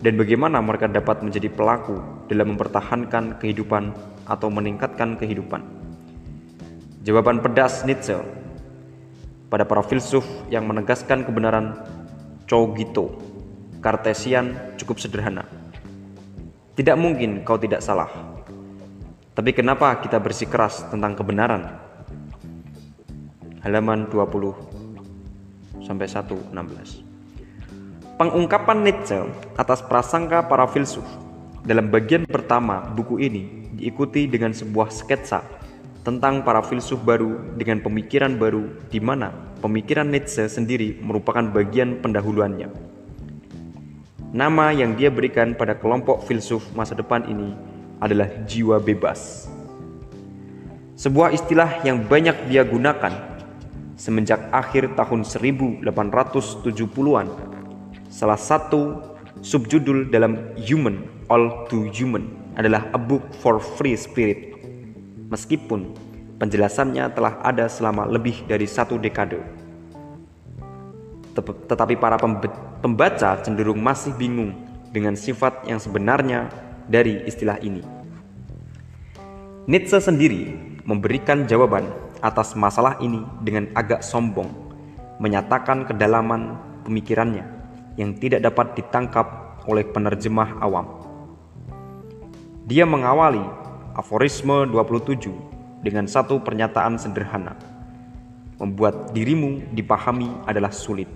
[0.01, 3.93] dan bagaimana mereka dapat menjadi pelaku dalam mempertahankan kehidupan
[4.25, 5.61] atau meningkatkan kehidupan.
[7.05, 8.17] Jawaban pedas Nietzsche
[9.49, 11.77] pada para filsuf yang menegaskan kebenaran
[12.49, 13.21] Cogito,
[13.81, 15.45] Kartesian cukup sederhana.
[16.73, 18.09] Tidak mungkin kau tidak salah.
[19.37, 21.77] Tapi kenapa kita bersikeras tentang kebenaran?
[23.61, 27.10] Halaman 20 sampai 116.
[28.21, 29.17] Pengungkapan Nietzsche
[29.57, 31.01] atas prasangka para filsuf
[31.65, 35.41] dalam bagian pertama buku ini diikuti dengan sebuah sketsa
[36.05, 39.33] tentang para filsuf baru dengan pemikiran baru di mana
[39.65, 42.69] pemikiran Nietzsche sendiri merupakan bagian pendahuluannya.
[44.37, 47.57] Nama yang dia berikan pada kelompok filsuf masa depan ini
[47.97, 49.49] adalah jiwa bebas.
[50.93, 53.17] Sebuah istilah yang banyak dia gunakan
[53.97, 57.57] semenjak akhir tahun 1870-an.
[58.11, 58.99] Salah satu
[59.39, 62.27] subjudul dalam Human All Too Human
[62.59, 64.51] adalah A Book for Free Spirit
[65.31, 65.95] meskipun
[66.35, 69.39] penjelasannya telah ada selama lebih dari satu dekade.
[71.71, 72.19] Tetapi para
[72.83, 74.59] pembaca cenderung masih bingung
[74.91, 76.51] dengan sifat yang sebenarnya
[76.91, 77.79] dari istilah ini.
[79.71, 80.51] Nietzsche sendiri
[80.83, 81.87] memberikan jawaban
[82.19, 84.51] atas masalah ini dengan agak sombong,
[85.23, 87.50] menyatakan kedalaman pemikirannya
[88.01, 90.89] yang tidak dapat ditangkap oleh penerjemah awam.
[92.65, 93.61] Dia mengawali
[93.93, 97.53] Aforisme 27 dengan satu pernyataan sederhana.
[98.57, 101.09] Membuat dirimu dipahami adalah sulit.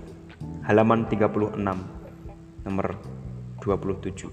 [0.67, 1.55] Halaman 36
[2.65, 2.87] nomor
[3.63, 4.29] 27.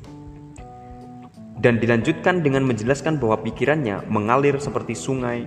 [1.63, 5.47] Dan dilanjutkan dengan menjelaskan bahwa pikirannya mengalir seperti sungai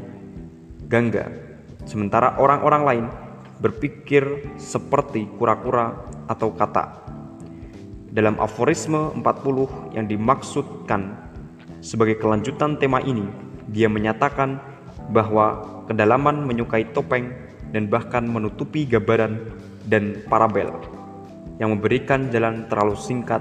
[0.85, 1.33] Gangga,
[1.89, 3.05] sementara orang-orang lain
[3.59, 5.95] berpikir seperti kura-kura
[6.27, 7.05] atau kata.
[8.15, 11.15] Dalam aforisme 40 yang dimaksudkan
[11.83, 13.27] sebagai kelanjutan tema ini,
[13.67, 14.59] dia menyatakan
[15.11, 17.31] bahwa kedalaman menyukai topeng
[17.75, 19.35] dan bahkan menutupi gambaran
[19.85, 20.71] dan parabel.
[21.55, 23.39] yang memberikan jalan terlalu singkat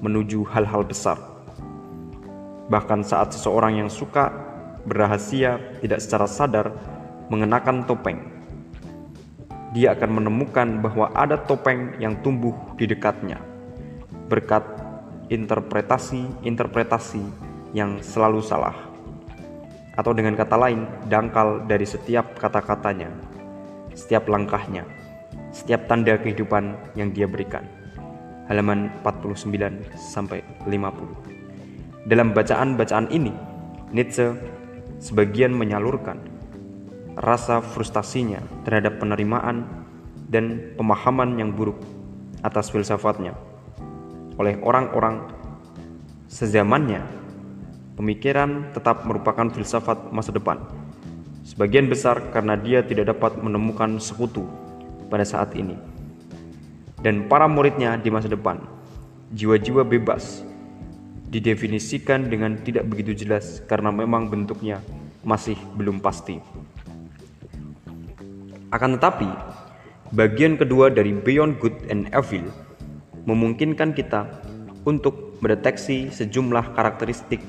[0.00, 1.20] menuju hal-hal besar.
[2.72, 4.32] Bahkan saat seseorang yang suka
[4.88, 6.72] berrahasia tidak secara sadar
[7.28, 8.39] mengenakan topeng,
[9.70, 13.38] dia akan menemukan bahwa ada topeng yang tumbuh di dekatnya
[14.30, 14.62] berkat
[15.30, 17.22] interpretasi-interpretasi
[17.74, 18.74] yang selalu salah.
[19.98, 23.10] Atau dengan kata lain, dangkal dari setiap kata-katanya,
[23.94, 24.86] setiap langkahnya,
[25.50, 27.66] setiap tanda kehidupan yang dia berikan.
[28.46, 32.10] Halaman 49 sampai 50.
[32.10, 33.30] Dalam bacaan-bacaan ini,
[33.94, 34.34] Nietzsche
[34.98, 36.18] sebagian menyalurkan
[37.20, 39.68] rasa frustasinya terhadap penerimaan
[40.32, 41.76] dan pemahaman yang buruk
[42.40, 43.36] atas filsafatnya
[44.40, 45.28] oleh orang-orang
[46.32, 47.04] sezamannya.
[48.00, 50.56] Pemikiran tetap merupakan filsafat masa depan.
[51.44, 54.48] Sebagian besar karena dia tidak dapat menemukan sekutu
[55.12, 55.76] pada saat ini.
[57.04, 58.64] Dan para muridnya di masa depan,
[59.36, 60.40] jiwa-jiwa bebas
[61.28, 64.80] didefinisikan dengan tidak begitu jelas karena memang bentuknya
[65.20, 66.40] masih belum pasti.
[68.70, 69.26] Akan tetapi,
[70.14, 72.46] bagian kedua dari Beyond Good and Evil
[73.26, 74.30] memungkinkan kita
[74.86, 77.42] untuk mendeteksi sejumlah karakteristik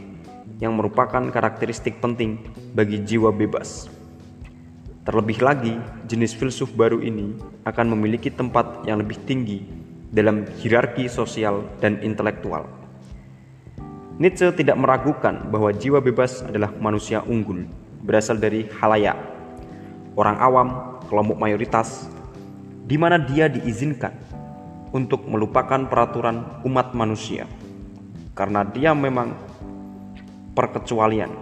[0.58, 2.42] yang merupakan karakteristik penting
[2.74, 3.86] bagi jiwa bebas.
[5.06, 5.74] Terlebih lagi,
[6.10, 9.66] jenis filsuf baru ini akan memiliki tempat yang lebih tinggi
[10.10, 12.66] dalam hierarki sosial dan intelektual.
[14.22, 17.66] Nietzsche tidak meragukan bahwa jiwa bebas adalah manusia unggul,
[18.06, 19.18] berasal dari halayak,
[20.14, 20.70] orang awam,
[21.12, 22.08] kelompok mayoritas,
[22.88, 24.16] di mana dia diizinkan
[24.96, 27.44] untuk melupakan peraturan umat manusia.
[28.32, 29.36] Karena dia memang
[30.56, 31.36] perkecualian.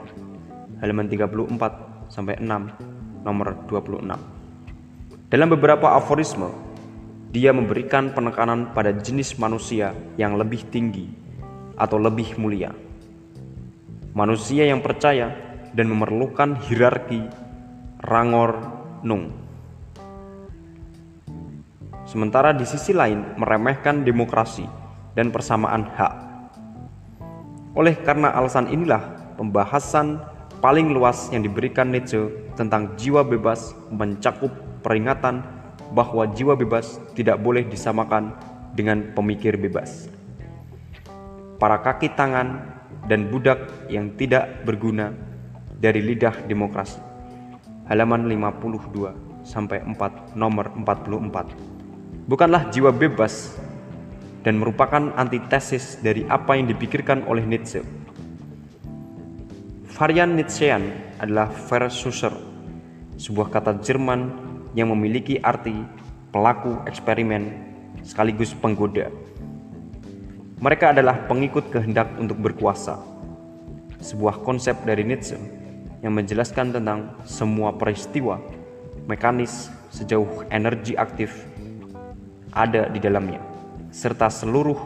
[0.81, 4.39] Halaman 34 sampai 6 nomor 26
[5.29, 6.49] dalam beberapa aforisme
[7.29, 11.05] dia memberikan penekanan pada jenis manusia yang lebih tinggi
[11.77, 12.73] atau lebih mulia.
[14.17, 15.29] Manusia yang percaya
[15.77, 17.29] dan memerlukan hierarki
[18.01, 18.57] rangor
[19.05, 19.29] nung
[22.09, 24.65] sementara di sisi lain meremehkan demokrasi
[25.13, 26.13] dan persamaan hak.
[27.77, 30.17] Oleh karena alasan inilah, pembahasan
[30.57, 34.49] paling luas yang diberikan Nietzsche tentang jiwa bebas mencakup
[34.81, 35.45] peringatan
[35.93, 38.33] bahwa jiwa bebas tidak boleh disamakan
[38.73, 40.09] dengan pemikir bebas.
[41.61, 42.65] Para kaki tangan
[43.05, 45.13] dan budak yang tidak berguna
[45.77, 46.97] dari lidah demokrasi.
[47.85, 51.78] Halaman 52 sampai 4 nomor 44
[52.29, 53.57] bukanlah jiwa bebas
[54.45, 57.81] dan merupakan antitesis dari apa yang dipikirkan oleh Nietzsche.
[59.97, 62.31] Varian Nietzschean adalah Versucher,
[63.17, 64.29] sebuah kata Jerman
[64.77, 65.73] yang memiliki arti
[66.29, 67.49] pelaku eksperimen
[68.05, 69.09] sekaligus penggoda.
[70.61, 73.01] Mereka adalah pengikut kehendak untuk berkuasa,
[74.05, 75.35] sebuah konsep dari Nietzsche
[76.05, 78.37] yang menjelaskan tentang semua peristiwa
[79.09, 81.49] mekanis sejauh energi aktif
[82.53, 83.41] ada di dalamnya,
[83.93, 84.77] serta seluruh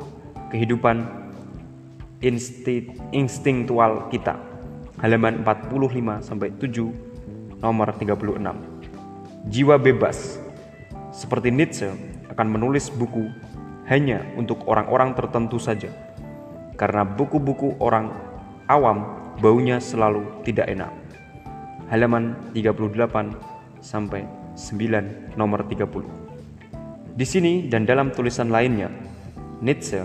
[0.51, 1.23] kehidupan
[3.11, 4.39] instingtual kita.
[5.03, 9.51] Halaman 45 sampai 7 nomor 36.
[9.51, 10.39] Jiwa bebas
[11.11, 11.91] seperti Nietzsche
[12.31, 13.27] akan menulis buku
[13.91, 15.91] hanya untuk orang-orang tertentu saja.
[16.79, 18.15] Karena buku-buku orang
[18.71, 20.91] awam baunya selalu tidak enak.
[21.91, 24.23] Halaman 38 sampai
[24.55, 26.22] 9 nomor 30.
[27.13, 28.89] Di sini dan dalam tulisan lainnya,
[29.61, 30.01] Nietzsche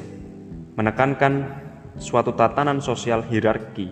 [0.77, 1.49] menekankan
[1.97, 3.89] suatu tatanan sosial hierarki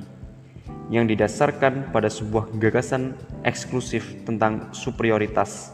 [0.93, 5.73] yang didasarkan pada sebuah gagasan eksklusif tentang superioritas.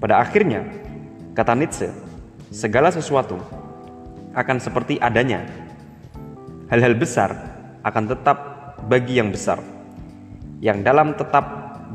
[0.00, 0.64] Pada akhirnya,
[1.36, 1.92] kata Nietzsche,
[2.48, 3.36] segala sesuatu
[4.32, 5.44] akan seperti adanya.
[6.72, 7.36] Hal-hal besar
[7.84, 8.38] akan tetap
[8.88, 9.60] bagi yang besar,
[10.64, 11.44] yang dalam tetap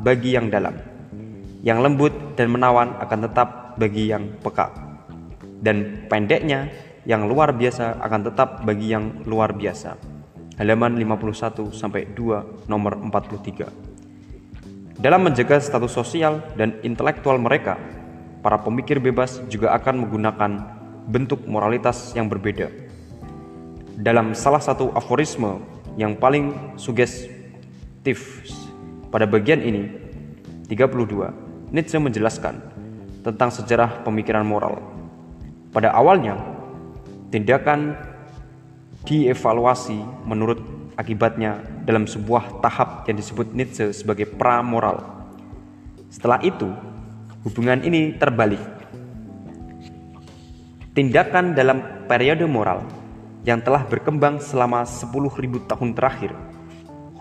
[0.06, 0.89] bagi yang dalam
[1.60, 4.72] yang lembut dan menawan akan tetap bagi yang peka.
[5.60, 6.72] Dan pendeknya
[7.04, 9.96] yang luar biasa akan tetap bagi yang luar biasa.
[10.60, 15.00] Halaman 51 sampai 2 nomor 43.
[15.00, 17.80] Dalam menjaga status sosial dan intelektual mereka,
[18.44, 20.50] para pemikir bebas juga akan menggunakan
[21.08, 22.68] bentuk moralitas yang berbeda.
[24.00, 25.60] Dalam salah satu aforisme
[25.96, 28.44] yang paling sugestif
[29.08, 29.88] pada bagian ini,
[30.68, 32.58] 32 Nietzsche menjelaskan
[33.22, 34.82] tentang sejarah pemikiran moral.
[35.70, 36.34] Pada awalnya,
[37.30, 37.94] tindakan
[39.06, 40.58] dievaluasi menurut
[40.98, 44.98] akibatnya dalam sebuah tahap yang disebut Nietzsche sebagai pra-moral.
[46.10, 46.68] Setelah itu,
[47.46, 48.60] hubungan ini terbalik.
[50.90, 52.82] Tindakan dalam periode moral
[53.46, 56.34] yang telah berkembang selama 10.000 tahun terakhir,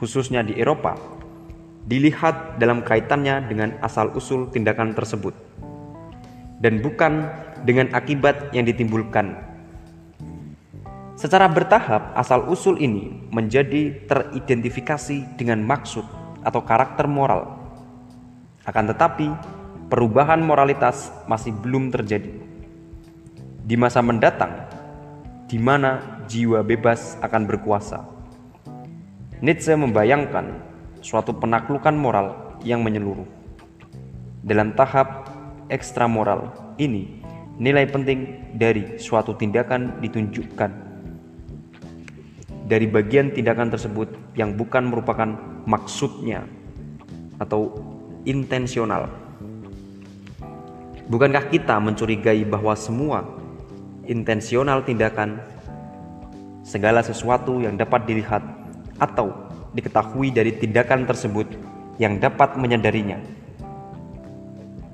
[0.02, 0.98] khususnya di Eropa,
[1.90, 5.34] dilihat dalam kaitannya dengan asal-usul tindakan tersebut,
[6.62, 7.26] dan bukan
[7.66, 9.34] dengan akibat yang ditimbulkan.
[11.18, 16.06] Secara bertahap, asal-usul ini menjadi teridentifikasi dengan maksud
[16.46, 17.60] atau karakter moral.
[18.64, 19.28] Akan tetapi,
[19.92, 22.32] perubahan moralitas masih belum terjadi
[23.66, 24.70] di masa mendatang,
[25.50, 28.06] di mana jiwa bebas akan berkuasa.
[29.44, 30.69] Nietzsche membayangkan
[31.00, 33.28] suatu penaklukan moral yang menyeluruh.
[34.44, 35.28] Dalam tahap
[35.68, 37.22] ekstra moral ini,
[37.60, 40.90] nilai penting dari suatu tindakan ditunjukkan
[42.70, 45.26] dari bagian tindakan tersebut yang bukan merupakan
[45.66, 46.46] maksudnya
[47.42, 47.74] atau
[48.30, 49.10] intensional.
[51.10, 53.26] Bukankah kita mencurigai bahwa semua
[54.06, 55.42] intensional tindakan,
[56.62, 58.46] segala sesuatu yang dapat dilihat
[59.02, 61.48] atau diketahui dari tindakan tersebut
[62.02, 63.20] yang dapat menyadarinya,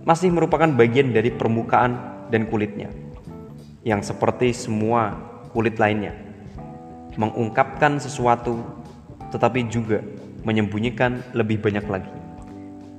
[0.05, 1.97] masih merupakan bagian dari permukaan
[2.29, 2.89] dan kulitnya,
[3.85, 5.15] yang seperti semua
[5.53, 6.13] kulit lainnya,
[7.15, 8.59] mengungkapkan sesuatu
[9.33, 9.99] tetapi juga
[10.45, 12.11] menyembunyikan lebih banyak lagi.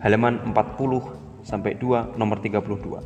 [0.03, 3.01] Halaman 40 sampai 2 nomor 32.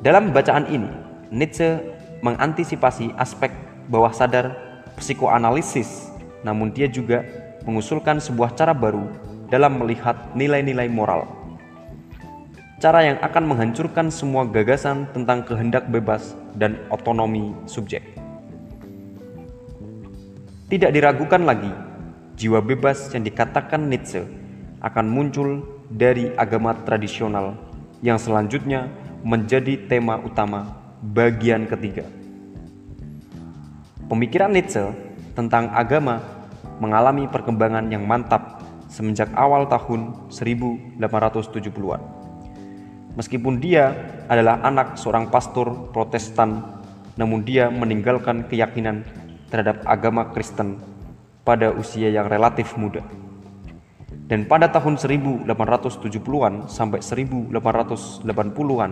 [0.00, 0.88] Dalam bacaan ini,
[1.28, 1.80] Nietzsche
[2.24, 3.52] mengantisipasi aspek
[3.88, 4.56] bawah sadar
[4.96, 6.08] psikoanalisis,
[6.44, 7.24] namun dia juga
[7.64, 9.08] mengusulkan sebuah cara baru
[9.48, 11.26] dalam melihat nilai-nilai moral.
[12.78, 18.04] Cara yang akan menghancurkan semua gagasan tentang kehendak bebas dan otonomi subjek.
[20.68, 21.72] Tidak diragukan lagi,
[22.36, 24.26] jiwa bebas yang dikatakan Nietzsche
[24.84, 27.56] akan muncul dari agama tradisional
[28.04, 28.92] yang selanjutnya
[29.24, 32.04] menjadi tema utama bagian ketiga.
[34.04, 34.92] Pemikiran Nietzsche
[35.34, 36.22] tentang agama
[36.78, 42.00] mengalami perkembangan yang mantap semenjak awal tahun 1870-an.
[43.14, 43.94] Meskipun dia
[44.26, 46.82] adalah anak seorang pastor Protestan,
[47.14, 49.06] namun dia meninggalkan keyakinan
[49.50, 50.82] terhadap agama Kristen
[51.46, 53.06] pada usia yang relatif muda.
[54.24, 58.90] Dan pada tahun 1870-an sampai 1880-an,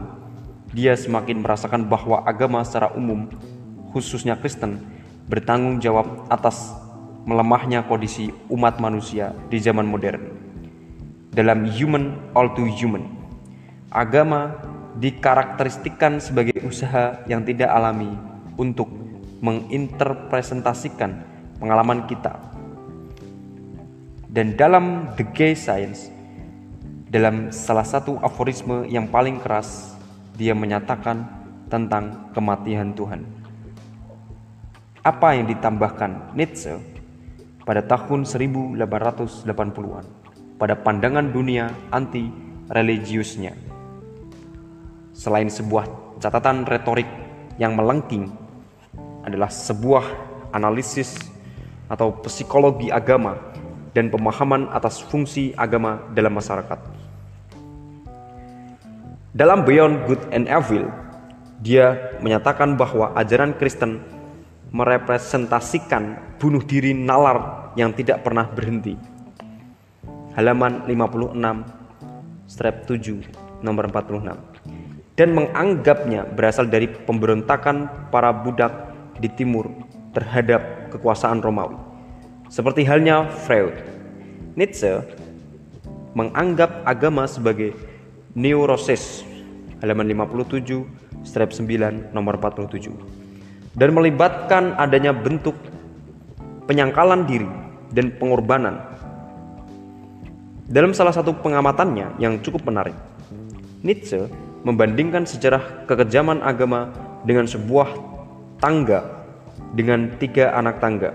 [0.77, 3.27] dia semakin merasakan bahwa agama secara umum,
[3.91, 4.79] khususnya Kristen,
[5.31, 6.75] bertanggung jawab atas
[7.23, 10.23] melemahnya kondisi umat manusia di zaman modern.
[11.33, 13.09] Dalam Human All to Human,
[13.89, 14.59] agama
[15.01, 18.13] dikarakteristikkan sebagai usaha yang tidak alami
[18.61, 18.91] untuk
[19.41, 21.25] menginterpresentasikan
[21.57, 22.37] pengalaman kita.
[24.33, 26.09] Dan dalam The Gay Science,
[27.13, 29.93] dalam salah satu aforisme yang paling keras
[30.37, 31.29] dia menyatakan
[31.69, 33.42] tentang kematian Tuhan.
[35.03, 36.79] Apa yang ditambahkan Nietzsche
[37.67, 40.23] pada tahun 1880-an
[40.63, 42.31] pada pandangan dunia anti
[42.71, 43.51] religiusnya.
[45.11, 45.91] Selain sebuah
[46.23, 47.11] catatan retorik
[47.59, 48.31] yang melengking
[49.27, 50.07] adalah sebuah
[50.55, 51.19] analisis
[51.91, 53.35] atau psikologi agama
[53.91, 56.79] dan pemahaman atas fungsi agama dalam masyarakat.
[59.35, 60.87] Dalam Beyond Good and Evil,
[61.59, 64.22] dia menyatakan bahwa ajaran Kristen
[64.73, 68.97] merepresentasikan bunuh diri nalar yang tidak pernah berhenti.
[70.33, 78.73] Halaman 56 strap 7 nomor 46 dan menganggapnya berasal dari pemberontakan para budak
[79.21, 79.69] di timur
[80.17, 81.77] terhadap kekuasaan Romawi.
[82.49, 83.77] Seperti halnya Freud,
[84.57, 85.05] Nietzsche
[86.17, 87.73] menganggap agama sebagai
[88.33, 89.25] neurosis
[89.85, 93.22] halaman 57 strap 9 nomor 47
[93.77, 95.57] dan melibatkan adanya bentuk
[96.69, 97.49] penyangkalan diri
[97.93, 98.81] dan pengorbanan.
[100.69, 102.97] Dalam salah satu pengamatannya yang cukup menarik
[103.83, 104.31] Nietzsche
[104.63, 106.95] membandingkan sejarah kekejaman agama
[107.27, 107.93] dengan sebuah
[108.63, 109.27] tangga
[109.75, 111.11] dengan tiga anak tangga.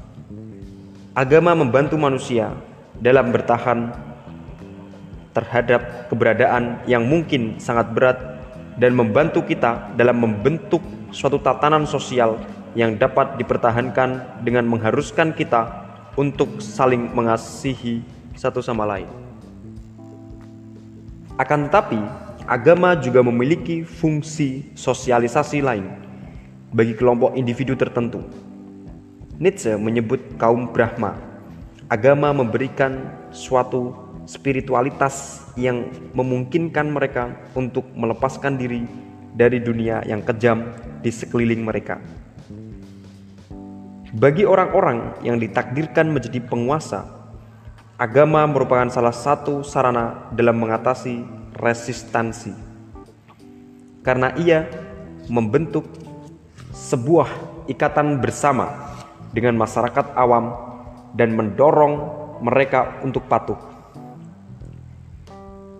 [1.17, 2.53] Agama membantu manusia
[2.99, 3.95] dalam bertahan
[5.33, 8.32] terhadap keberadaan yang mungkin sangat berat
[8.77, 10.81] dan membantu kita dalam membentuk
[11.13, 12.41] suatu tatanan sosial
[12.73, 15.85] yang dapat dipertahankan dengan mengharuskan kita
[16.17, 18.01] untuk saling mengasihi
[18.33, 19.09] satu sama lain.
[21.37, 21.97] Akan tetapi,
[22.45, 25.85] agama juga memiliki fungsi sosialisasi lain
[26.73, 28.21] bagi kelompok individu tertentu
[29.41, 31.17] Nietzsche menyebut kaum Brahma.
[31.89, 38.87] Agama memberikan suatu spiritualitas yang memungkinkan mereka untuk melepaskan diri
[39.33, 40.71] dari dunia yang kejam
[41.03, 41.99] di sekeliling mereka.
[44.13, 47.09] Bagi orang-orang yang ditakdirkan menjadi penguasa,
[47.97, 51.25] agama merupakan salah satu sarana dalam mengatasi
[51.57, 52.53] resistansi.
[54.05, 54.69] Karena ia
[55.25, 55.89] membentuk
[56.77, 57.25] sebuah
[57.65, 58.93] ikatan bersama
[59.33, 60.53] dengan masyarakat awam
[61.17, 63.72] dan mendorong mereka untuk patuh.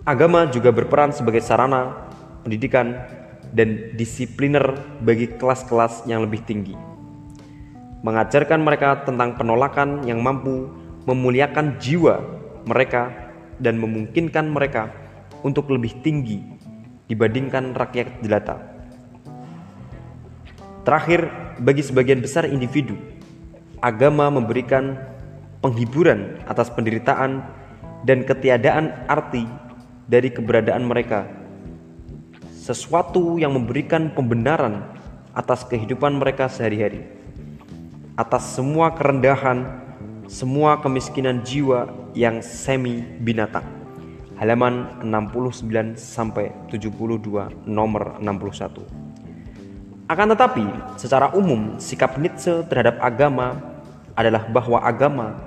[0.04, 2.12] Agama juga berperan sebagai sarana
[2.44, 2.92] pendidikan
[3.56, 6.76] dan disipliner bagi kelas-kelas yang lebih tinggi.
[8.04, 10.68] Mengajarkan mereka tentang penolakan yang mampu
[11.08, 12.20] memuliakan jiwa
[12.68, 14.92] mereka dan memungkinkan mereka
[15.40, 16.44] untuk lebih tinggi
[17.08, 18.60] dibandingkan rakyat jelata.
[20.84, 21.32] Terakhir,
[21.64, 22.92] bagi sebagian besar individu,
[23.80, 25.00] agama memberikan
[25.64, 27.40] penghiburan atas penderitaan
[28.04, 29.48] dan ketiadaan arti
[30.08, 31.28] dari keberadaan mereka.
[32.52, 34.88] Sesuatu yang memberikan pembenaran
[35.36, 37.04] atas kehidupan mereka sehari-hari.
[38.14, 39.84] Atas semua kerendahan,
[40.30, 43.66] semua kemiskinan jiwa yang semi binatang.
[44.38, 49.04] Halaman 69 sampai 72 nomor 61.
[50.04, 50.66] Akan tetapi,
[51.00, 53.56] secara umum sikap Nietzsche terhadap agama
[54.14, 55.38] adalah bahwa agama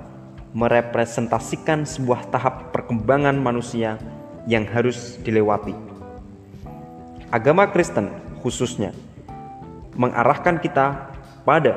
[0.56, 4.00] merepresentasikan sebuah tahap perkembangan manusia
[4.48, 5.76] yang harus dilewati.
[7.28, 8.08] Agama Kristen
[8.40, 8.96] khususnya
[9.92, 11.12] mengarahkan kita
[11.44, 11.76] pada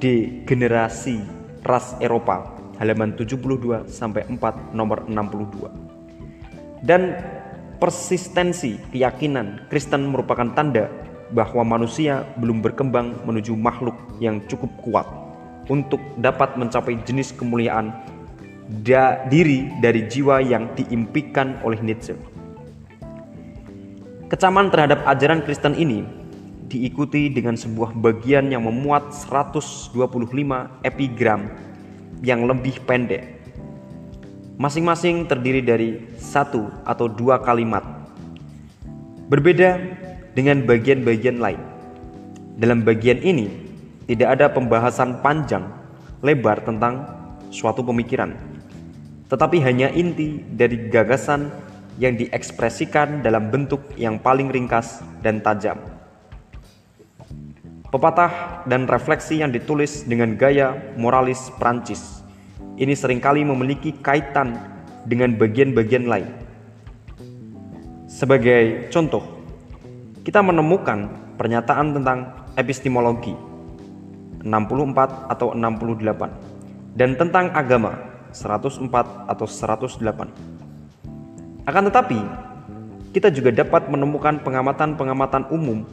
[0.00, 1.20] degenerasi
[1.60, 2.48] ras Eropa
[2.80, 5.68] halaman 72 sampai 4 nomor 62.
[6.80, 7.16] Dan
[7.78, 10.88] persistensi keyakinan Kristen merupakan tanda
[11.32, 15.06] bahwa manusia belum berkembang menuju makhluk yang cukup kuat
[15.72, 17.92] untuk dapat mencapai jenis kemuliaan
[18.64, 22.16] da diri dari jiwa yang diimpikan oleh Nietzsche.
[24.32, 26.02] Kecaman terhadap ajaran Kristen ini
[26.64, 29.94] diikuti dengan sebuah bagian yang memuat 125
[30.82, 31.52] epigram
[32.24, 33.36] yang lebih pendek.
[34.56, 37.84] Masing-masing terdiri dari satu atau dua kalimat.
[39.28, 39.76] Berbeda
[40.32, 41.60] dengan bagian-bagian lain.
[42.54, 43.50] Dalam bagian ini,
[44.06, 45.66] tidak ada pembahasan panjang
[46.22, 47.02] lebar tentang
[47.50, 48.53] suatu pemikiran,
[49.28, 51.48] tetapi hanya inti dari gagasan
[51.96, 55.78] yang diekspresikan dalam bentuk yang paling ringkas dan tajam.
[57.88, 62.24] Pepatah dan refleksi yang ditulis dengan gaya moralis Prancis
[62.74, 64.58] ini sering kali memiliki kaitan
[65.06, 66.26] dengan bagian-bagian lain.
[68.10, 69.22] Sebagai contoh,
[70.26, 71.06] kita menemukan
[71.38, 72.18] pernyataan tentang
[72.58, 73.34] epistemologi
[74.42, 77.94] 64 atau 68 dan tentang agama
[78.34, 81.64] 104 atau 108.
[81.64, 82.20] Akan tetapi,
[83.14, 85.86] kita juga dapat menemukan pengamatan-pengamatan umum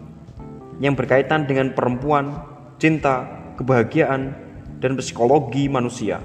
[0.81, 2.33] yang berkaitan dengan perempuan,
[2.81, 4.33] cinta, kebahagiaan,
[4.81, 6.17] dan psikologi manusia.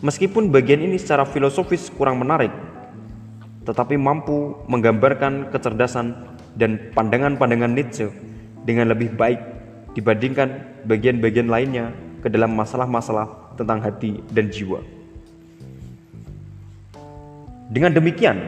[0.00, 2.54] Meskipun bagian ini secara filosofis kurang menarik,
[3.66, 6.14] tetapi mampu menggambarkan kecerdasan
[6.54, 8.14] dan pandangan-pandangan Nietzsche
[8.62, 9.42] dengan lebih baik
[9.98, 11.90] dibandingkan bagian-bagian lainnya
[12.22, 14.82] ke dalam masalah-masalah tentang hati dan jiwa.
[17.72, 18.38] Dengan demikian,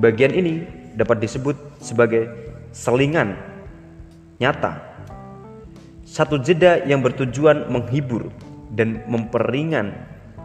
[0.00, 0.64] bagian ini
[0.96, 2.26] dapat disebut sebagai
[2.72, 3.36] selingan
[4.40, 4.80] nyata,
[6.08, 8.32] satu jeda yang bertujuan menghibur
[8.72, 9.92] dan memperingan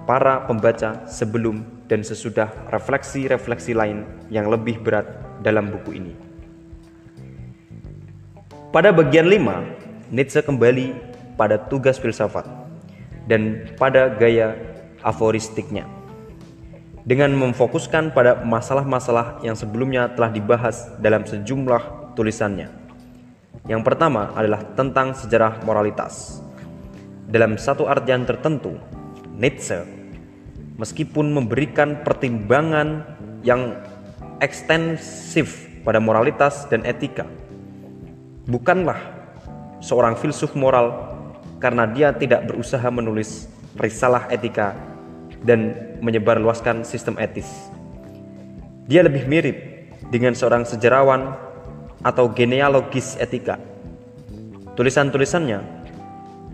[0.04, 5.08] para pembaca sebelum dan sesudah refleksi-refleksi lain yang lebih berat
[5.40, 6.14] dalam buku ini.
[8.72, 10.96] Pada bagian 5, Nietzsche kembali
[11.36, 12.48] pada tugas filsafat
[13.30, 14.58] dan pada gaya
[15.02, 15.86] aforistiknya
[17.02, 22.70] dengan memfokuskan pada masalah-masalah yang sebelumnya telah dibahas dalam sejumlah tulisannya.
[23.66, 26.42] Yang pertama adalah tentang sejarah moralitas.
[27.30, 28.76] Dalam satu artian tertentu,
[29.38, 29.82] Nietzsche
[30.78, 33.06] meskipun memberikan pertimbangan
[33.46, 33.78] yang
[34.42, 37.26] ekstensif pada moralitas dan etika,
[38.50, 38.98] bukanlah
[39.82, 41.18] seorang filsuf moral
[41.62, 43.46] karena dia tidak berusaha menulis
[43.78, 44.74] risalah etika
[45.46, 47.48] dan menyebarluaskan sistem etis.
[48.90, 49.58] Dia lebih mirip
[50.10, 51.38] dengan seorang sejarawan
[52.02, 53.62] atau genealogis etika.
[54.74, 55.62] Tulisan-tulisannya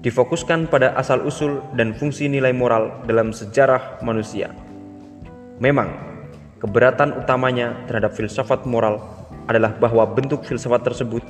[0.03, 4.51] difokuskan pada asal-usul dan fungsi nilai moral dalam sejarah manusia.
[5.57, 5.89] Memang,
[6.61, 9.01] keberatan utamanya terhadap filsafat moral
[9.47, 11.23] adalah bahwa bentuk filsafat tersebut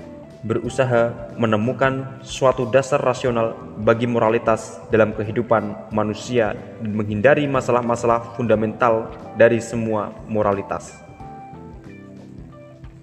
[0.46, 9.58] berusaha menemukan suatu dasar rasional bagi moralitas dalam kehidupan manusia dan menghindari masalah-masalah fundamental dari
[9.58, 11.02] semua moralitas.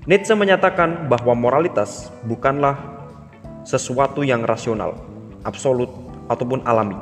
[0.04, 2.76] Nietzsche menyatakan bahwa moralitas bukanlah
[3.64, 5.00] sesuatu yang rasional,
[5.48, 5.88] absolut,
[6.28, 6.96] ataupun alami.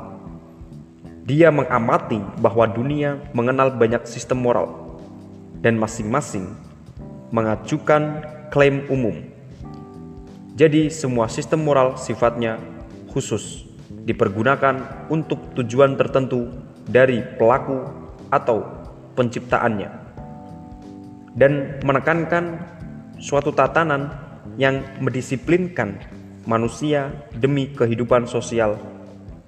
[1.27, 4.99] Dia mengamati bahwa dunia mengenal banyak sistem moral
[5.59, 6.51] dan masing-masing
[7.31, 9.32] mengajukan klaim umum
[10.53, 12.61] jadi semua sistem moral sifatnya
[13.09, 13.65] khusus,
[14.05, 16.45] dipergunakan untuk tujuan tertentu
[16.85, 17.81] dari pelaku
[18.29, 18.61] atau
[19.17, 19.89] penciptaannya.
[21.33, 22.61] Dan menekankan
[23.17, 24.13] suatu tatanan
[24.61, 25.97] yang mendisiplinkan
[26.45, 28.77] manusia demi kehidupan sosial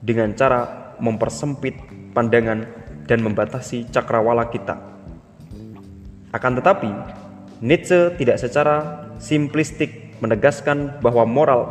[0.01, 1.77] dengan cara mempersempit
[2.17, 2.65] pandangan
[3.05, 4.81] dan membatasi cakrawala kita.
[6.33, 6.89] Akan tetapi,
[7.61, 11.61] Nietzsche tidak secara simplistik menegaskan bahwa moral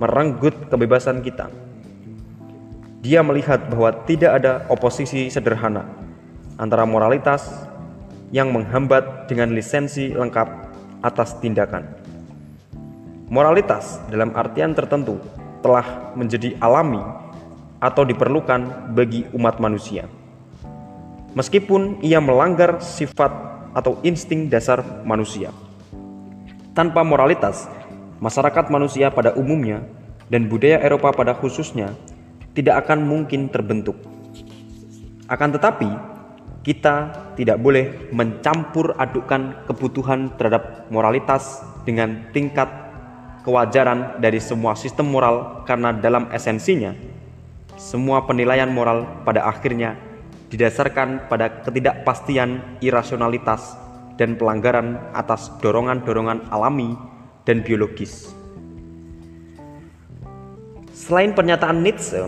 [0.00, 1.52] merenggut kebebasan kita.
[3.00, 5.88] Dia melihat bahwa tidak ada oposisi sederhana
[6.60, 7.48] antara moralitas
[8.28, 10.48] yang menghambat dengan lisensi lengkap
[11.00, 11.88] atas tindakan.
[13.30, 15.16] Moralitas dalam artian tertentu
[15.64, 17.00] telah menjadi alami
[17.80, 20.04] atau diperlukan bagi umat manusia.
[21.32, 23.30] Meskipun ia melanggar sifat
[23.72, 25.54] atau insting dasar manusia.
[26.74, 27.70] Tanpa moralitas,
[28.20, 29.82] masyarakat manusia pada umumnya
[30.28, 31.96] dan budaya Eropa pada khususnya
[32.54, 33.96] tidak akan mungkin terbentuk.
[35.26, 35.88] Akan tetapi,
[36.60, 42.68] kita tidak boleh mencampur adukan kebutuhan terhadap moralitas dengan tingkat
[43.40, 46.92] kewajaran dari semua sistem moral karena dalam esensinya
[47.80, 49.96] semua penilaian moral pada akhirnya
[50.52, 53.80] didasarkan pada ketidakpastian irasionalitas
[54.20, 56.92] dan pelanggaran atas dorongan-dorongan alami
[57.50, 58.30] dan biologis.
[60.94, 62.22] Selain pernyataan Nietzsche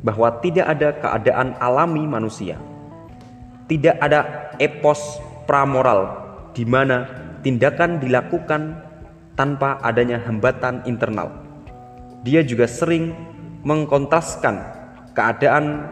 [0.00, 2.56] bahwa tidak ada keadaan alami manusia,
[3.68, 6.24] tidak ada epos pramoral
[6.56, 7.04] di mana
[7.44, 8.80] tindakan dilakukan
[9.36, 11.28] tanpa adanya hambatan internal.
[12.24, 13.12] Dia juga sering
[13.68, 14.56] mengkontraskan
[15.12, 15.84] keadaan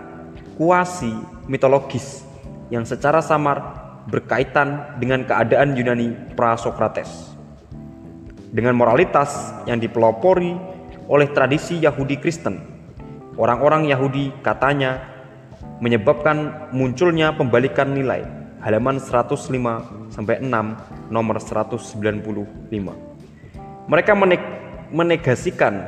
[0.57, 1.13] kuasi
[1.45, 2.25] mitologis
[2.73, 3.61] yang secara samar
[4.09, 7.34] berkaitan dengan keadaan Yunani pra-Sokrates
[8.55, 10.55] dengan moralitas yang dipelopori
[11.11, 12.63] oleh tradisi Yahudi Kristen.
[13.35, 15.03] Orang-orang Yahudi katanya
[15.83, 18.23] menyebabkan munculnya pembalikan nilai
[18.63, 21.91] halaman 105 sampai 6 nomor 195.
[23.91, 24.13] Mereka
[24.95, 25.85] menegasikan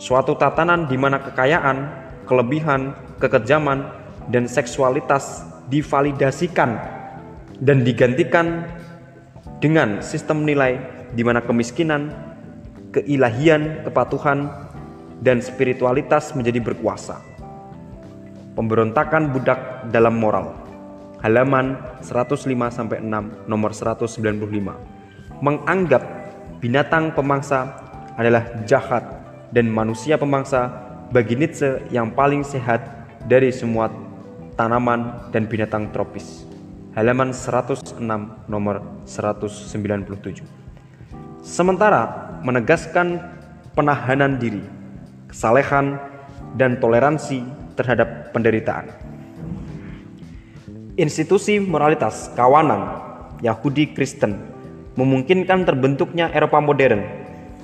[0.00, 1.92] suatu tatanan di mana kekayaan,
[2.24, 3.84] kelebihan, kekejaman,
[4.32, 6.80] dan seksualitas divalidasikan
[7.60, 8.64] dan digantikan
[9.60, 12.12] dengan sistem nilai di mana kemiskinan,
[12.92, 14.68] keilahian, kepatuhan,
[15.22, 17.20] dan spiritualitas menjadi berkuasa.
[18.54, 20.54] Pemberontakan budak dalam moral.
[21.22, 24.18] Halaman 105 sampai 6 nomor 195.
[25.42, 26.02] Menganggap
[26.58, 27.86] binatang pemangsa
[28.18, 29.02] adalah jahat
[29.54, 30.70] dan manusia pemangsa
[31.14, 32.82] bagi Nietzsche yang paling sehat
[33.30, 33.90] dari semua
[34.58, 36.42] tanaman dan binatang tropis.
[36.98, 37.94] Halaman 106
[38.50, 40.57] nomor 197.
[41.42, 43.22] Sementara menegaskan
[43.78, 44.62] penahanan diri,
[45.30, 45.98] kesalehan,
[46.58, 47.44] dan toleransi
[47.78, 48.90] terhadap penderitaan.
[50.98, 52.98] Institusi moralitas kawanan
[53.38, 54.34] Yahudi Kristen
[54.98, 57.06] memungkinkan terbentuknya Eropa modern,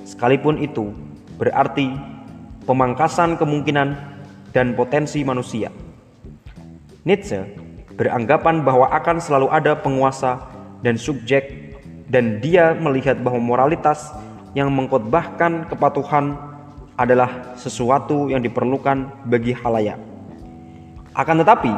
[0.07, 0.95] sekalipun itu
[1.35, 1.91] berarti
[2.63, 3.91] pemangkasan kemungkinan
[4.55, 5.67] dan potensi manusia.
[7.03, 7.43] Nietzsche
[7.99, 10.47] beranggapan bahwa akan selalu ada penguasa
[10.79, 11.64] dan subjek
[12.15, 14.15] dan dia melihat bahwa moralitas
[14.55, 16.39] yang mengkotbahkan kepatuhan
[16.95, 19.99] adalah sesuatu yang diperlukan bagi halayak.
[21.11, 21.75] Akan tetapi,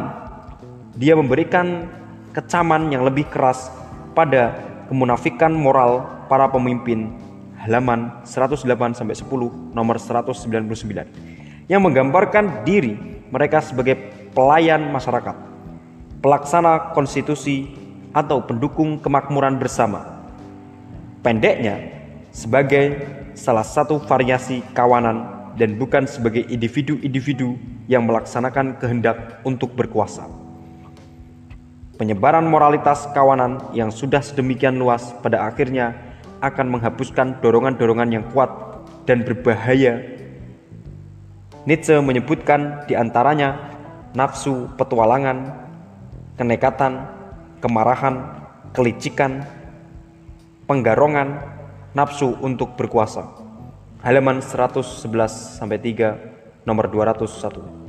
[0.94, 1.90] dia memberikan
[2.38, 3.74] kecaman yang lebih keras
[4.14, 7.18] pada kemunafikan moral para pemimpin
[7.66, 12.94] halaman 108 sampai 10 nomor 199 yang menggambarkan diri
[13.34, 13.98] mereka sebagai
[14.38, 15.34] pelayan masyarakat,
[16.22, 17.74] pelaksana konstitusi
[18.14, 20.17] atau pendukung kemakmuran bersama.
[21.26, 21.82] Pendeknya,
[22.30, 23.02] sebagai
[23.34, 27.58] salah satu variasi kawanan dan bukan sebagai individu-individu
[27.90, 30.30] yang melaksanakan kehendak untuk berkuasa.
[31.98, 35.98] Penyebaran moralitas kawanan yang sudah sedemikian luas pada akhirnya
[36.46, 38.54] akan menghapuskan dorongan-dorongan yang kuat
[39.10, 40.06] dan berbahaya.
[41.66, 43.74] Nietzsche menyebutkan di antaranya
[44.14, 45.58] nafsu petualangan,
[46.38, 47.10] kenekatan,
[47.66, 48.46] kemarahan,
[48.78, 49.42] kelicikan,
[50.68, 51.42] penggarongan,
[51.96, 53.26] nafsu untuk berkuasa.
[54.04, 55.08] Halaman 111
[55.58, 57.88] sampai 3 nomor 201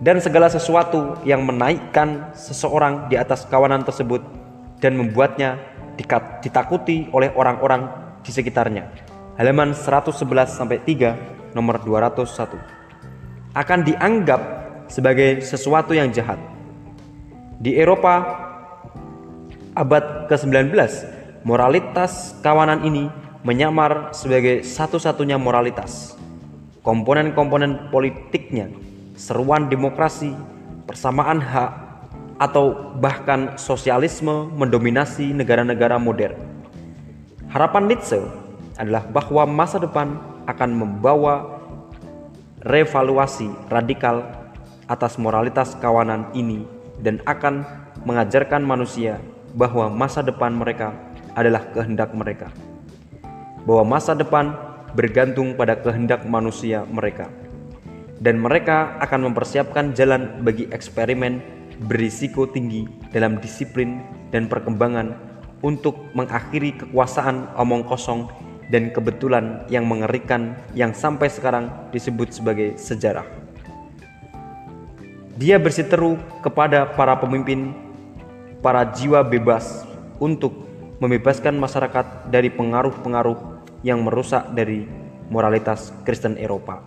[0.00, 4.20] dan segala sesuatu yang menaikkan seseorang di atas kawanan tersebut
[4.76, 5.56] dan membuatnya
[6.44, 7.88] ditakuti oleh orang-orang
[8.20, 8.92] di sekitarnya.
[9.40, 10.12] Halaman 111
[10.52, 14.40] sampai 3 nomor 201 akan dianggap
[14.92, 16.36] sebagai sesuatu yang jahat.
[17.56, 18.44] Di Eropa
[19.72, 20.76] abad ke-19,
[21.46, 23.06] moralitas kawanan ini
[23.46, 26.18] menyamar sebagai satu-satunya moralitas.
[26.82, 28.66] Komponen-komponen politiknya
[29.14, 30.34] seruan demokrasi,
[30.90, 31.70] persamaan hak,
[32.42, 36.34] atau bahkan sosialisme mendominasi negara-negara modern.
[37.46, 38.18] Harapan Nietzsche
[38.74, 40.18] adalah bahwa masa depan
[40.50, 41.62] akan membawa
[42.66, 44.26] revaluasi radikal
[44.90, 46.66] atas moralitas kawanan ini
[46.98, 47.62] dan akan
[48.02, 49.22] mengajarkan manusia
[49.54, 51.05] bahwa masa depan mereka
[51.36, 52.48] adalah kehendak mereka.
[53.68, 54.56] Bahwa masa depan
[54.96, 57.28] bergantung pada kehendak manusia mereka
[58.20, 61.44] dan mereka akan mempersiapkan jalan bagi eksperimen
[61.84, 64.00] berisiko tinggi dalam disiplin
[64.32, 65.12] dan perkembangan
[65.60, 68.28] untuk mengakhiri kekuasaan omong kosong
[68.72, 73.24] dan kebetulan yang mengerikan yang sampai sekarang disebut sebagai sejarah.
[75.36, 77.76] Dia bersiteru kepada para pemimpin,
[78.64, 79.84] para jiwa bebas
[80.16, 80.65] untuk
[80.98, 83.38] membebaskan masyarakat dari pengaruh-pengaruh
[83.84, 84.88] yang merusak dari
[85.28, 86.80] moralitas Kristen Eropa.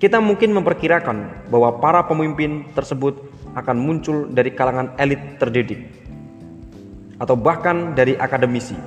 [0.00, 3.20] Kita mungkin memperkirakan bahwa para pemimpin tersebut
[3.52, 5.92] akan muncul dari kalangan elit terdidik
[7.20, 8.80] atau bahkan dari akademisi.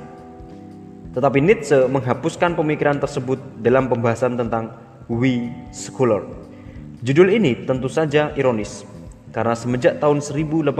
[1.13, 4.73] Tetapi Nietzsche menghapuskan pemikiran tersebut dalam pembahasan tentang
[5.05, 6.25] We Scholar.
[7.05, 8.81] Judul ini tentu saja ironis
[9.29, 10.73] karena semenjak tahun 1886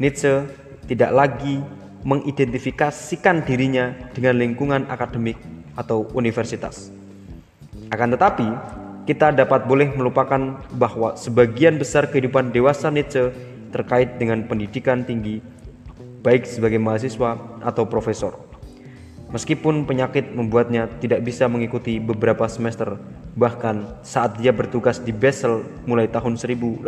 [0.00, 0.46] Nietzsche
[0.88, 1.60] tidak lagi
[2.02, 5.38] mengidentifikasikan dirinya dengan lingkungan akademik
[5.78, 6.90] atau universitas.
[7.88, 8.48] Akan tetapi,
[9.02, 13.34] kita dapat boleh melupakan bahwa sebagian besar kehidupan dewasa Nietzsche
[13.74, 15.42] terkait dengan pendidikan tinggi,
[16.22, 18.51] baik sebagai mahasiswa atau profesor.
[19.32, 23.00] Meskipun penyakit membuatnya tidak bisa mengikuti beberapa semester,
[23.32, 26.84] bahkan saat dia bertugas di Basel mulai tahun 1869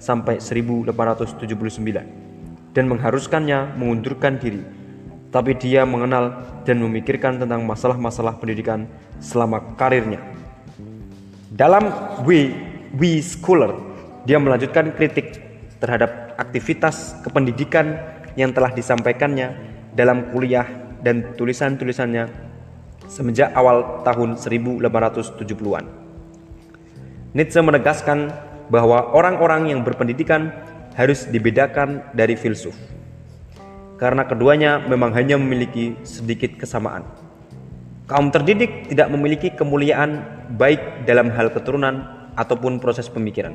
[0.00, 4.64] sampai 1879 dan mengharuskannya mengundurkan diri
[5.32, 8.84] tapi dia mengenal dan memikirkan tentang masalah-masalah pendidikan
[9.16, 10.20] selama karirnya.
[11.48, 11.88] Dalam
[12.28, 12.52] We,
[12.92, 13.72] We Scholar,
[14.28, 15.40] dia melanjutkan kritik
[15.80, 17.96] terhadap aktivitas kependidikan
[18.36, 20.64] yang telah disampaikannya dalam kuliah
[21.04, 22.28] dan tulisan-tulisannya
[23.06, 25.84] semenjak awal tahun 1870-an.
[27.32, 28.32] Nietzsche menegaskan
[28.68, 30.52] bahwa orang-orang yang berpendidikan
[30.96, 32.76] harus dibedakan dari filsuf
[34.02, 37.06] karena keduanya memang hanya memiliki sedikit kesamaan.
[38.10, 40.26] Kaum terdidik tidak memiliki kemuliaan
[40.58, 42.02] baik dalam hal keturunan
[42.34, 43.54] ataupun proses pemikiran.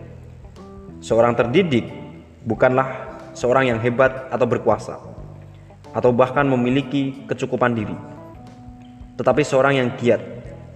[1.03, 1.91] Seorang terdidik
[2.47, 4.95] bukanlah seorang yang hebat atau berkuasa,
[5.97, 7.97] atau bahkan memiliki kecukupan diri,
[9.17, 10.21] tetapi seorang yang giat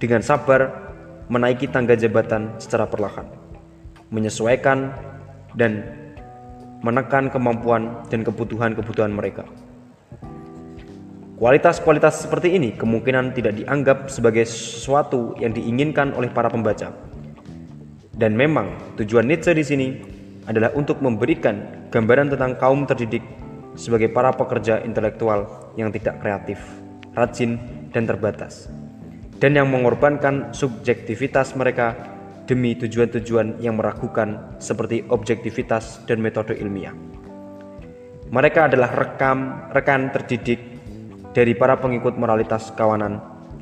[0.02, 0.90] dengan sabar
[1.30, 3.30] menaiki tangga jabatan secara perlahan,
[4.10, 4.90] menyesuaikan
[5.54, 5.86] dan
[6.82, 9.46] menekan kemampuan dan kebutuhan-kebutuhan mereka.
[11.38, 16.94] Kualitas-kualitas seperti ini kemungkinan tidak dianggap sebagai sesuatu yang diinginkan oleh para pembaca.
[18.14, 19.88] Dan memang tujuan Nietzsche di sini
[20.46, 23.26] adalah untuk memberikan gambaran tentang kaum terdidik
[23.76, 26.60] sebagai para pekerja intelektual yang tidak kreatif,
[27.16, 27.60] rajin,
[27.92, 28.72] dan terbatas,
[29.40, 31.96] dan yang mengorbankan subjektivitas mereka
[32.48, 36.96] demi tujuan-tujuan yang meragukan seperti objektivitas dan metode ilmiah.
[38.32, 40.60] Mereka adalah rekam rekan terdidik
[41.36, 43.20] dari para pengikut moralitas kawanan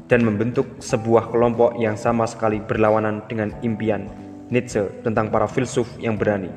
[0.09, 4.09] dan membentuk sebuah kelompok yang sama sekali berlawanan dengan impian
[4.49, 6.49] Nietzsche tentang para filsuf yang berani,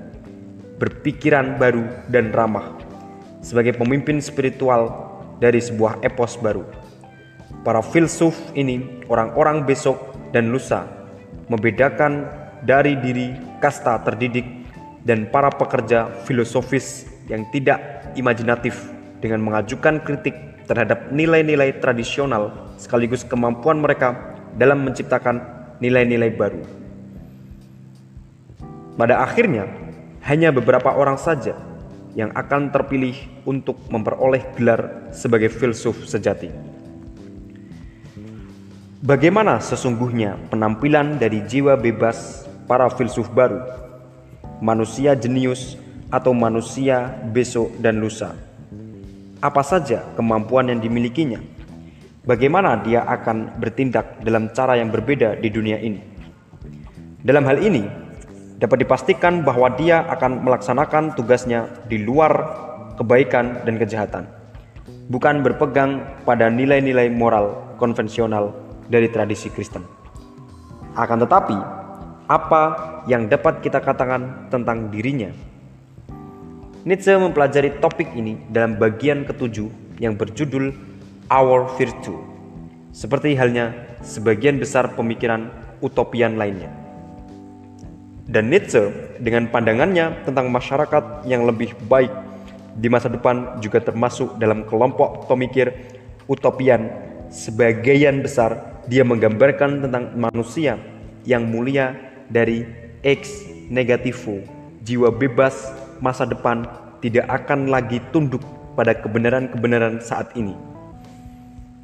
[0.81, 2.81] berpikiran baru dan ramah,
[3.43, 5.13] sebagai pemimpin spiritual
[5.43, 6.63] dari sebuah epos baru.
[7.67, 9.99] Para filsuf ini, orang-orang besok
[10.31, 10.87] dan lusa,
[11.51, 12.27] membedakan
[12.63, 14.47] dari diri kasta terdidik
[15.03, 18.79] dan para pekerja filosofis yang tidak imajinatif
[19.19, 20.35] dengan mengajukan kritik
[20.67, 25.43] terhadap nilai-nilai tradisional sekaligus kemampuan mereka dalam menciptakan
[25.83, 26.63] nilai-nilai baru.
[28.95, 29.67] Pada akhirnya,
[30.23, 31.72] hanya beberapa orang saja
[32.13, 33.17] yang akan terpilih
[33.49, 36.53] untuk memperoleh gelar sebagai filsuf sejati.
[39.03, 43.59] Bagaimana sesungguhnya penampilan dari jiwa bebas para filsuf baru,
[44.63, 45.75] manusia jenius
[46.07, 48.37] atau manusia besok dan lusa?
[49.43, 51.43] Apa saja kemampuan yang dimilikinya?
[52.23, 55.99] Bagaimana dia akan bertindak dalam cara yang berbeda di dunia ini?
[57.27, 57.83] Dalam hal ini,
[58.63, 62.31] dapat dipastikan bahwa dia akan melaksanakan tugasnya di luar
[62.95, 64.31] kebaikan dan kejahatan,
[65.11, 68.55] bukan berpegang pada nilai-nilai moral konvensional
[68.87, 69.83] dari tradisi Kristen.
[70.95, 71.59] Akan tetapi,
[72.31, 72.63] apa
[73.11, 75.35] yang dapat kita katakan tentang dirinya?
[76.87, 80.71] Nietzsche mempelajari topik ini dalam bagian ketujuh yang berjudul
[81.27, 82.19] Our Virtue,
[82.95, 83.75] seperti halnya
[84.07, 85.51] sebagian besar pemikiran
[85.83, 86.82] utopian lainnya.
[88.23, 92.13] Dan Nietzsche dengan pandangannya tentang masyarakat yang lebih baik
[92.79, 95.75] di masa depan juga termasuk dalam kelompok pemikir
[96.31, 96.89] utopian
[97.29, 100.79] sebagian besar dia menggambarkan tentang manusia
[101.27, 101.95] yang mulia
[102.31, 102.67] dari
[103.03, 104.43] ex negativo,
[104.83, 105.71] jiwa bebas
[106.03, 106.67] masa depan
[107.03, 108.43] tidak akan lagi tunduk
[108.79, 110.55] pada kebenaran-kebenaran saat ini.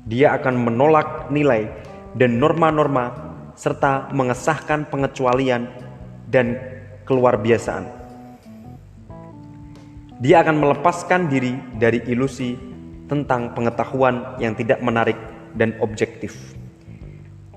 [0.08, 1.68] Dia akan menolak nilai
[2.16, 3.12] dan norma-norma
[3.58, 5.68] serta mengesahkan pengecualian
[6.28, 6.60] dan
[7.08, 7.88] keluar biasaan.
[10.20, 12.58] Dia akan melepaskan diri dari ilusi
[13.08, 15.16] tentang pengetahuan yang tidak menarik
[15.56, 16.36] dan objektif.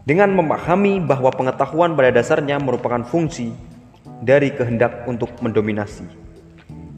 [0.07, 3.53] Dengan memahami bahwa pengetahuan pada dasarnya merupakan fungsi
[4.23, 6.05] dari kehendak untuk mendominasi,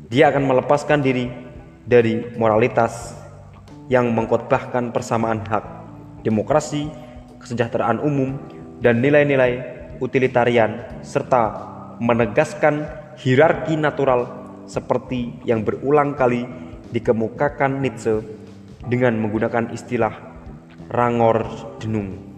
[0.07, 1.27] dia akan melepaskan diri
[1.83, 3.17] dari moralitas
[3.91, 5.65] yang mengkotbahkan persamaan hak,
[6.23, 6.87] demokrasi,
[7.43, 8.39] kesejahteraan umum,
[8.79, 9.72] dan nilai-nilai
[10.03, 11.71] utilitarian, serta
[12.03, 12.83] menegaskan
[13.15, 14.27] hierarki natural
[14.67, 16.43] seperti yang berulang kali
[16.91, 18.19] dikemukakan Nietzsche
[18.91, 20.11] dengan menggunakan istilah
[20.91, 21.47] rangor
[21.79, 22.33] denung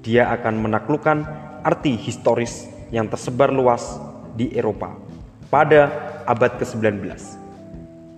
[0.00, 1.28] dia akan menaklukkan
[1.60, 4.00] arti historis yang tersebar luas
[4.32, 4.96] di Eropa
[5.52, 5.92] pada
[6.24, 7.04] abad ke-19.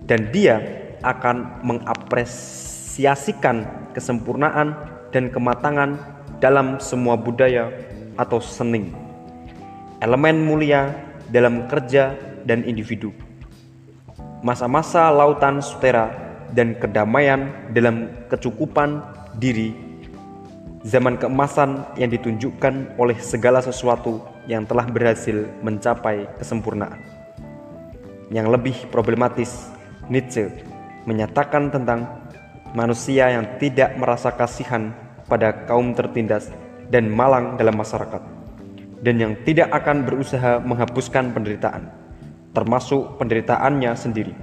[0.07, 0.63] Dan dia
[1.03, 4.75] akan mengapresiasikan kesempurnaan
[5.11, 5.99] dan kematangan
[6.39, 7.67] dalam semua budaya
[8.19, 8.91] atau seni.
[10.03, 10.93] Elemen mulia
[11.31, 13.15] dalam kerja dan individu.
[14.43, 16.11] Masa-masa lautan sutera
[16.51, 19.01] dan kedamaian dalam kecukupan
[19.39, 19.71] diri
[20.83, 26.99] zaman keemasan yang ditunjukkan oleh segala sesuatu yang telah berhasil mencapai kesempurnaan.
[28.27, 29.71] Yang lebih problematis,
[30.11, 30.51] Nietzsche
[31.07, 32.27] menyatakan tentang
[32.75, 34.91] manusia yang tidak merasa kasihan
[35.31, 36.51] pada kaum tertindas
[36.89, 38.21] dan malang dalam masyarakat,
[39.03, 41.91] dan yang tidak akan berusaha menghapuskan penderitaan,
[42.51, 44.33] termasuk penderitaannya sendiri.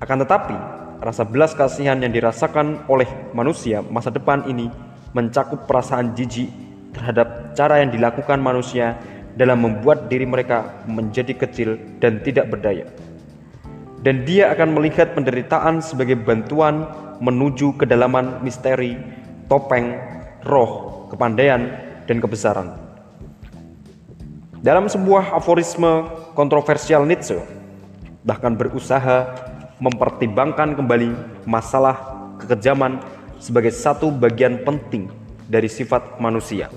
[0.00, 0.56] Akan tetapi,
[1.00, 4.68] rasa belas kasihan yang dirasakan oleh manusia masa depan ini
[5.14, 6.50] mencakup perasaan jijik
[6.94, 8.98] terhadap cara yang dilakukan manusia
[9.34, 12.86] dalam membuat diri mereka menjadi kecil dan tidak berdaya.
[14.04, 16.86] Dan dia akan melihat penderitaan sebagai bantuan
[17.24, 19.00] menuju kedalaman misteri,
[19.48, 19.96] topeng,
[20.44, 21.70] roh, kepandaian,
[22.04, 22.74] dan kebesaran.
[24.64, 27.38] Dalam sebuah aforisme kontroversial Nietzsche,
[28.24, 29.30] bahkan berusaha
[29.78, 31.12] mempertimbangkan kembali
[31.44, 32.98] masalah kekejaman
[33.36, 35.12] sebagai satu bagian penting
[35.46, 36.72] dari sifat manusia.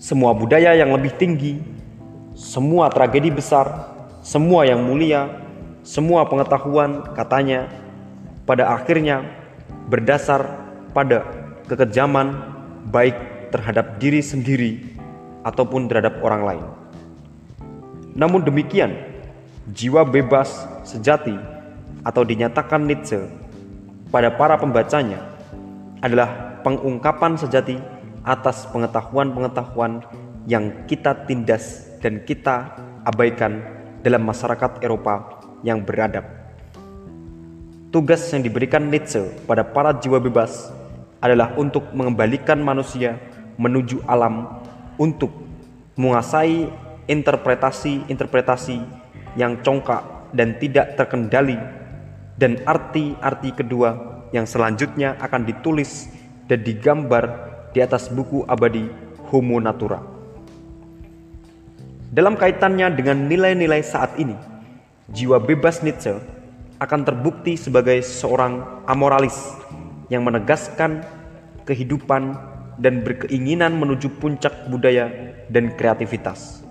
[0.00, 1.60] Semua budaya yang lebih tinggi,
[2.32, 3.92] semua tragedi besar,
[4.24, 5.28] semua yang mulia,
[5.84, 7.68] semua pengetahuan katanya
[8.48, 9.28] pada akhirnya
[9.92, 10.56] berdasar
[10.96, 11.28] pada
[11.68, 12.49] kekejaman
[12.88, 14.80] baik terhadap diri sendiri
[15.44, 16.66] ataupun terhadap orang lain.
[18.16, 18.96] Namun demikian,
[19.70, 21.36] jiwa bebas sejati
[22.02, 23.20] atau dinyatakan Nietzsche
[24.08, 25.20] pada para pembacanya
[26.00, 27.76] adalah pengungkapan sejati
[28.24, 30.04] atas pengetahuan-pengetahuan
[30.48, 32.74] yang kita tindas dan kita
[33.04, 33.60] abaikan
[34.00, 36.24] dalam masyarakat Eropa yang beradab.
[37.90, 40.72] Tugas yang diberikan Nietzsche pada para jiwa bebas
[41.20, 43.20] adalah untuk mengembalikan manusia
[43.60, 44.60] menuju alam
[44.96, 45.28] untuk
[46.00, 46.68] menguasai
[47.08, 48.76] interpretasi-interpretasi
[49.36, 51.60] yang congkak dan tidak terkendali
[52.40, 56.08] dan arti-arti kedua yang selanjutnya akan ditulis
[56.48, 57.24] dan digambar
[57.76, 58.88] di atas buku abadi
[59.28, 60.00] Homo Natura.
[62.10, 64.34] Dalam kaitannya dengan nilai-nilai saat ini,
[65.14, 66.18] jiwa bebas Nietzsche
[66.82, 69.36] akan terbukti sebagai seorang amoralis
[70.10, 71.06] yang menegaskan
[71.64, 72.34] kehidupan
[72.82, 75.08] dan berkeinginan menuju puncak budaya
[75.48, 76.66] dan kreativitas.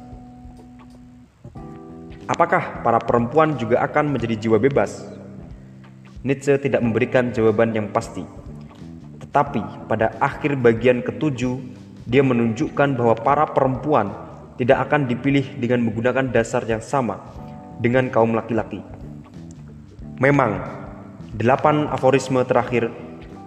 [2.29, 5.01] Apakah para perempuan juga akan menjadi jiwa bebas?
[6.21, 8.21] Nietzsche tidak memberikan jawaban yang pasti.
[9.23, 11.57] Tetapi pada akhir bagian ketujuh,
[12.05, 14.13] dia menunjukkan bahwa para perempuan
[14.59, 17.23] tidak akan dipilih dengan menggunakan dasar yang sama
[17.79, 18.83] dengan kaum laki-laki.
[20.19, 20.59] Memang,
[21.39, 22.91] delapan aforisme terakhir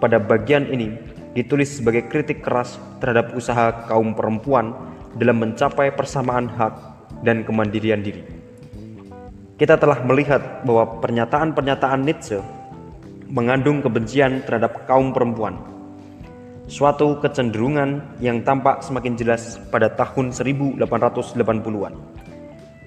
[0.03, 0.99] pada bagian ini
[1.31, 4.75] ditulis sebagai kritik keras terhadap usaha kaum perempuan
[5.15, 6.75] dalam mencapai persamaan hak
[7.23, 8.19] dan kemandirian diri.
[9.55, 12.43] Kita telah melihat bahwa pernyataan-pernyataan Nietzsche
[13.31, 15.55] mengandung kebencian terhadap kaum perempuan.
[16.67, 21.93] Suatu kecenderungan yang tampak semakin jelas pada tahun 1880-an.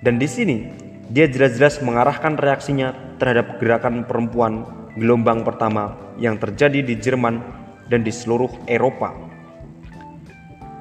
[0.04, 0.68] Dan di sini
[1.08, 7.40] dia jelas-jelas mengarahkan reaksinya terhadap gerakan perempuan gelombang pertama yang terjadi di Jerman
[7.92, 9.12] dan di seluruh Eropa.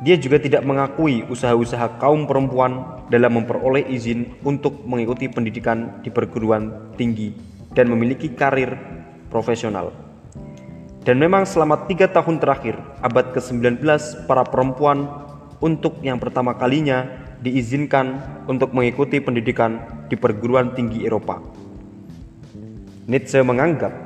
[0.04, 6.94] Dia juga tidak mengakui usaha-usaha kaum perempuan dalam memperoleh izin untuk mengikuti pendidikan di perguruan
[7.00, 7.32] tinggi
[7.74, 8.76] dan memiliki karir
[9.32, 9.92] profesional.
[11.06, 13.82] Dan memang selama tiga tahun terakhir abad ke-19
[14.26, 15.06] para perempuan
[15.62, 17.06] untuk yang pertama kalinya
[17.46, 21.42] diizinkan untuk mengikuti pendidikan di perguruan tinggi Eropa.
[23.06, 24.05] Nietzsche menganggap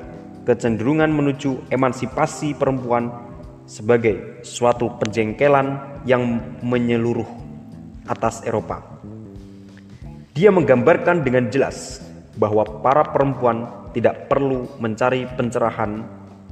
[0.49, 3.13] kecenderungan menuju emansipasi perempuan
[3.69, 7.29] sebagai suatu penjengkelan yang menyeluruh
[8.09, 8.81] atas Eropa.
[10.33, 12.01] Dia menggambarkan dengan jelas
[12.33, 16.01] bahwa para perempuan tidak perlu mencari pencerahan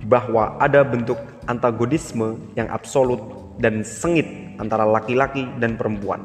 [0.05, 1.17] bahwa ada bentuk
[1.49, 3.17] antagonisme yang absolut
[3.57, 4.29] dan sengit
[4.61, 6.21] antara laki-laki dan perempuan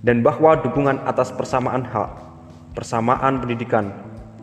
[0.00, 2.08] dan bahwa dukungan atas persamaan hak,
[2.78, 3.90] persamaan pendidikan,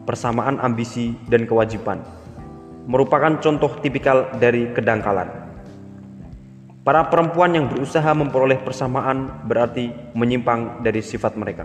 [0.03, 2.03] persamaan ambisi dan kewajiban
[2.87, 5.29] merupakan contoh tipikal dari kedangkalan.
[6.83, 9.87] Para perempuan yang berusaha memperoleh persamaan berarti
[10.19, 11.63] menyimpang dari sifat mereka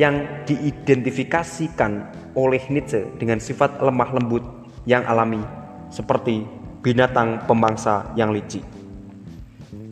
[0.00, 4.40] yang diidentifikasikan oleh Nietzsche dengan sifat lemah lembut
[4.88, 5.44] yang alami
[5.92, 6.48] seperti
[6.80, 8.64] binatang pemangsa yang licik.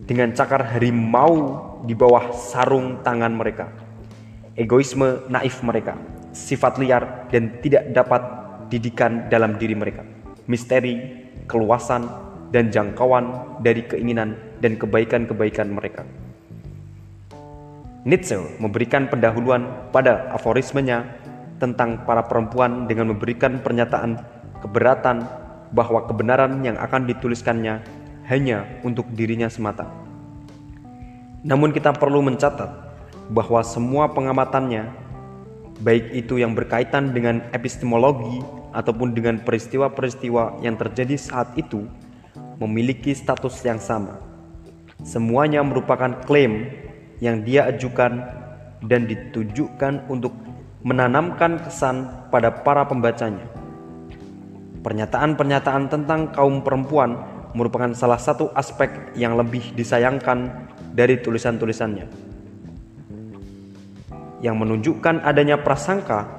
[0.06, 3.68] Dengan cakar harimau di bawah sarung tangan mereka.
[4.56, 5.98] Egoisme naif mereka,
[6.36, 8.20] sifat liar dan tidak dapat
[8.68, 10.04] didikan dalam diri mereka.
[10.44, 11.00] Misteri,
[11.48, 12.04] keluasan,
[12.52, 16.04] dan jangkauan dari keinginan dan kebaikan-kebaikan mereka.
[18.06, 21.02] Nietzsche memberikan pendahuluan pada aforismenya
[21.58, 24.22] tentang para perempuan dengan memberikan pernyataan
[24.62, 25.26] keberatan
[25.74, 27.82] bahwa kebenaran yang akan dituliskannya
[28.30, 29.90] hanya untuk dirinya semata.
[31.42, 32.70] Namun kita perlu mencatat
[33.30, 35.05] bahwa semua pengamatannya,
[35.80, 38.40] baik itu yang berkaitan dengan epistemologi
[38.72, 41.84] ataupun dengan peristiwa-peristiwa yang terjadi saat itu,
[42.60, 44.20] memiliki status yang sama.
[45.04, 46.72] Semuanya merupakan klaim
[47.20, 48.24] yang dia ajukan
[48.84, 50.32] dan ditujukan untuk
[50.84, 53.44] menanamkan kesan pada para pembacanya.
[54.80, 57.18] Pernyataan-pernyataan tentang kaum perempuan
[57.56, 62.25] merupakan salah satu aspek yang lebih disayangkan dari tulisan-tulisannya
[64.46, 66.30] yang menunjukkan adanya prasangka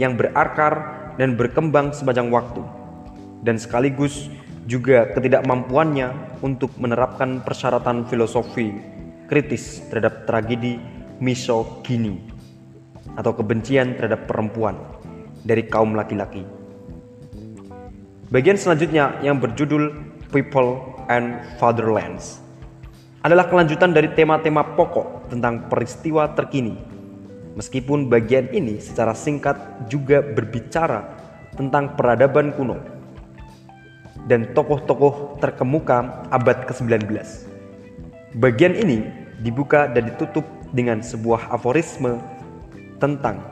[0.00, 2.64] yang berakar dan berkembang sepanjang waktu
[3.44, 4.32] dan sekaligus
[4.64, 8.72] juga ketidakmampuannya untuk menerapkan persyaratan filosofi
[9.28, 10.80] kritis terhadap tragedi
[11.20, 12.16] misogini
[13.20, 14.78] atau kebencian terhadap perempuan
[15.44, 16.44] dari kaum laki-laki.
[18.30, 22.38] Bagian selanjutnya yang berjudul People and Fatherlands
[23.26, 26.78] adalah kelanjutan dari tema-tema pokok tentang peristiwa terkini.
[27.58, 29.58] Meskipun bagian ini secara singkat
[29.90, 31.06] juga berbicara
[31.58, 32.78] tentang peradaban kuno
[34.30, 37.10] dan tokoh-tokoh terkemuka abad ke-19.
[38.38, 39.02] Bagian ini
[39.42, 42.22] dibuka dan ditutup dengan sebuah aforisme
[43.02, 43.42] tentang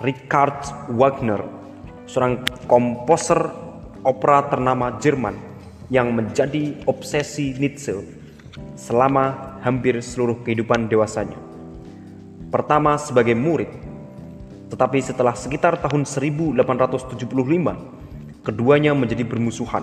[0.00, 0.64] Richard
[0.96, 1.44] Wagner,
[2.08, 3.52] seorang komposer
[4.04, 5.36] opera ternama Jerman
[5.92, 8.00] yang menjadi obsesi Nietzsche
[8.74, 11.53] selama hampir seluruh kehidupan dewasanya.
[12.54, 13.66] Pertama sebagai murid,
[14.70, 17.26] tetapi setelah sekitar tahun 1875,
[18.46, 19.82] keduanya menjadi bermusuhan.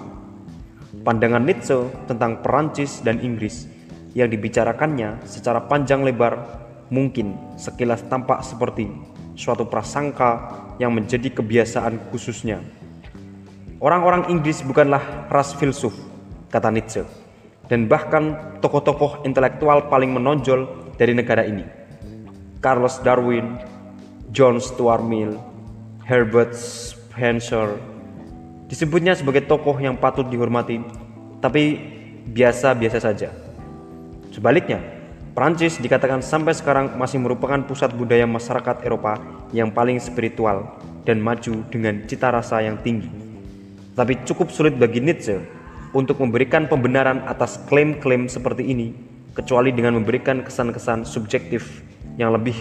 [1.04, 1.76] Pandangan Nietzsche
[2.08, 3.68] tentang Perancis dan Inggris
[4.16, 8.88] yang dibicarakannya secara panjang lebar mungkin sekilas tampak seperti
[9.36, 12.64] suatu prasangka yang menjadi kebiasaan khususnya.
[13.84, 15.92] Orang-orang Inggris bukanlah ras filsuf,
[16.48, 17.04] kata Nietzsche,
[17.68, 21.81] dan bahkan tokoh-tokoh intelektual paling menonjol dari negara ini.
[22.62, 23.58] Charles Darwin,
[24.30, 25.34] John Stuart Mill,
[26.06, 27.82] Herbert Spencer,
[28.70, 30.78] disebutnya sebagai tokoh yang patut dihormati,
[31.42, 31.82] tapi
[32.30, 33.34] biasa-biasa saja.
[34.30, 34.78] Sebaliknya,
[35.34, 39.18] Prancis dikatakan sampai sekarang masih merupakan pusat budaya masyarakat Eropa
[39.50, 43.10] yang paling spiritual dan maju dengan cita rasa yang tinggi.
[43.98, 45.42] Tapi cukup sulit bagi Nietzsche
[45.98, 48.94] untuk memberikan pembenaran atas klaim-klaim seperti ini,
[49.34, 51.82] kecuali dengan memberikan kesan-kesan subjektif
[52.22, 52.54] yang lebih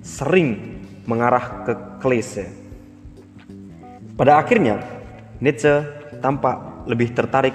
[0.00, 2.48] sering mengarah ke klise.
[4.16, 4.80] Pada akhirnya,
[5.44, 5.84] Nietzsche
[6.24, 7.52] tampak lebih tertarik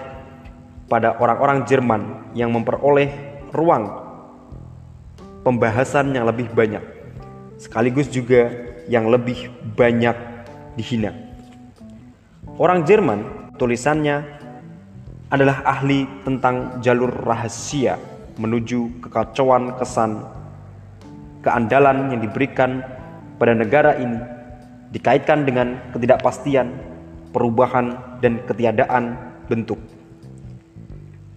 [0.85, 2.01] pada orang-orang Jerman
[2.37, 3.09] yang memperoleh
[3.49, 3.89] ruang
[5.41, 6.85] pembahasan yang lebih banyak,
[7.57, 8.53] sekaligus juga
[8.85, 10.13] yang lebih banyak
[10.77, 11.17] dihina.
[12.61, 14.21] Orang Jerman, tulisannya
[15.29, 17.97] adalah ahli tentang jalur rahasia
[18.37, 20.25] menuju kekacauan kesan
[21.43, 22.83] keandalan yang diberikan
[23.39, 24.19] pada negara ini
[24.91, 26.73] dikaitkan dengan ketidakpastian,
[27.31, 29.15] perubahan, dan ketiadaan
[29.47, 29.79] bentuk.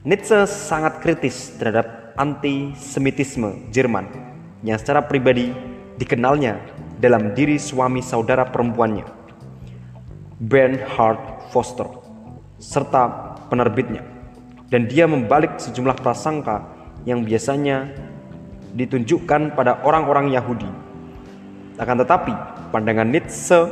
[0.03, 4.11] Nietzsche sangat kritis terhadap antisemitisme Jerman
[4.67, 5.55] yang secara pribadi
[5.95, 6.59] dikenalnya
[6.99, 9.07] dalam diri suami saudara perempuannya.
[10.43, 11.23] Bernhard
[11.55, 11.87] Foster
[12.59, 14.03] serta penerbitnya
[14.75, 16.67] dan dia membalik sejumlah prasangka
[17.07, 17.95] yang biasanya
[18.73, 20.69] ditunjukkan pada orang-orang Yahudi.
[21.77, 22.33] Akan tetapi,
[22.73, 23.69] pandangan Nietzsche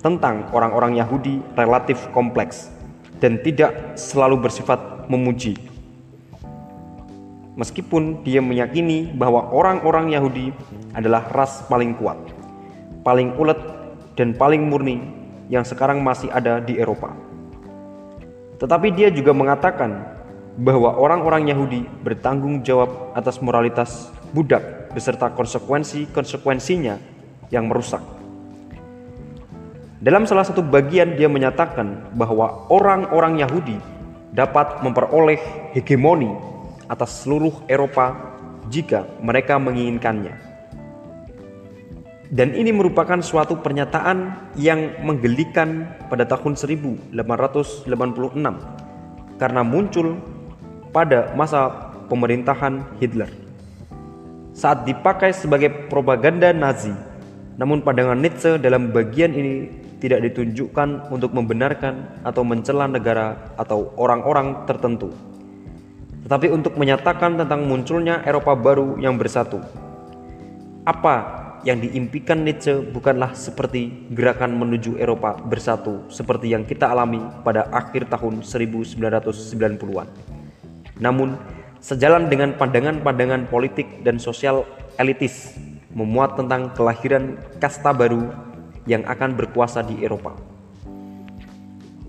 [0.00, 2.72] tentang orang-orang Yahudi relatif kompleks
[3.20, 4.80] dan tidak selalu bersifat
[5.12, 5.56] memuji.
[7.60, 10.56] Meskipun dia meyakini bahwa orang-orang Yahudi
[10.96, 12.16] adalah ras paling kuat,
[13.04, 13.60] paling ulet,
[14.16, 15.00] dan paling murni
[15.52, 17.12] yang sekarang masih ada di Eropa.
[18.60, 20.19] Tetapi dia juga mengatakan
[20.58, 26.98] bahwa orang-orang Yahudi bertanggung jawab atas moralitas budak beserta konsekuensi-konsekuensinya
[27.54, 28.02] yang merusak.
[30.00, 33.76] Dalam salah satu bagian dia menyatakan bahwa orang-orang Yahudi
[34.32, 35.38] dapat memperoleh
[35.76, 36.32] hegemoni
[36.88, 38.16] atas seluruh Eropa
[38.72, 40.50] jika mereka menginginkannya.
[42.30, 47.10] Dan ini merupakan suatu pernyataan yang menggelikan pada tahun 1886
[49.34, 50.14] karena muncul
[50.90, 51.70] pada masa
[52.10, 53.30] pemerintahan Hitler.
[54.50, 56.90] Saat dipakai sebagai propaganda Nazi,
[57.54, 59.70] namun pandangan Nietzsche dalam bagian ini
[60.02, 65.14] tidak ditunjukkan untuk membenarkan atau mencela negara atau orang-orang tertentu,
[66.26, 69.62] tetapi untuk menyatakan tentang munculnya Eropa baru yang bersatu.
[70.88, 77.68] Apa yang diimpikan Nietzsche bukanlah seperti gerakan menuju Eropa bersatu seperti yang kita alami pada
[77.68, 80.39] akhir tahun 1990-an.
[81.00, 81.40] Namun,
[81.80, 84.68] sejalan dengan pandangan-pandangan politik dan sosial
[85.00, 85.56] elitis
[85.96, 88.30] memuat tentang kelahiran kasta baru
[88.84, 90.36] yang akan berkuasa di Eropa.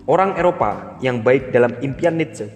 [0.05, 2.51] Orang Eropa yang baik dalam impian Nietzsche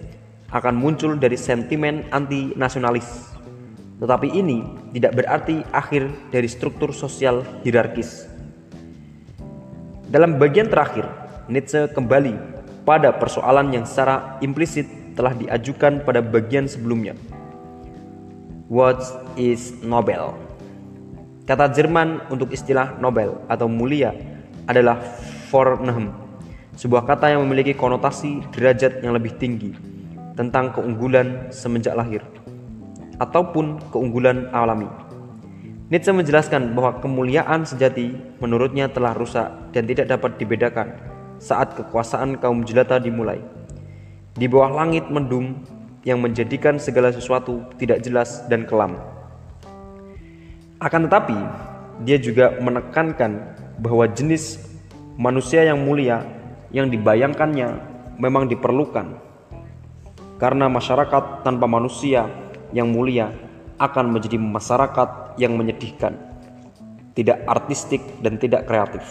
[0.52, 3.36] akan muncul dari sentimen anti-nasionalis
[3.96, 4.60] tetapi ini
[4.92, 8.28] tidak berarti akhir dari struktur sosial hierarkis.
[10.06, 11.08] Dalam bagian terakhir,
[11.48, 12.36] Nietzsche kembali
[12.84, 14.86] pada persoalan yang secara implisit
[15.16, 17.16] telah diajukan pada bagian sebelumnya.
[18.68, 19.00] What
[19.40, 20.36] is Nobel?
[21.48, 24.12] Kata Jerman untuk istilah Nobel atau mulia
[24.68, 24.98] adalah
[25.48, 26.10] Vornehm,
[26.74, 29.72] sebuah kata yang memiliki konotasi derajat yang lebih tinggi
[30.36, 32.20] tentang keunggulan semenjak lahir
[33.16, 34.90] ataupun keunggulan alami.
[35.86, 38.10] Nietzsche menjelaskan bahwa kemuliaan sejati
[38.42, 40.98] menurutnya telah rusak dan tidak dapat dibedakan
[41.38, 43.38] saat kekuasaan kaum jelata dimulai.
[44.36, 45.64] Di bawah langit mendung
[46.04, 49.00] yang menjadikan segala sesuatu tidak jelas dan kelam.
[50.76, 51.34] Akan tetapi,
[52.04, 54.60] dia juga menekankan bahwa jenis
[55.16, 56.20] manusia yang mulia
[56.68, 57.80] yang dibayangkannya
[58.20, 59.16] memang diperlukan
[60.36, 62.28] karena masyarakat tanpa manusia
[62.76, 63.32] yang mulia
[63.80, 66.16] akan menjadi masyarakat yang menyedihkan,
[67.16, 69.04] tidak artistik dan tidak kreatif.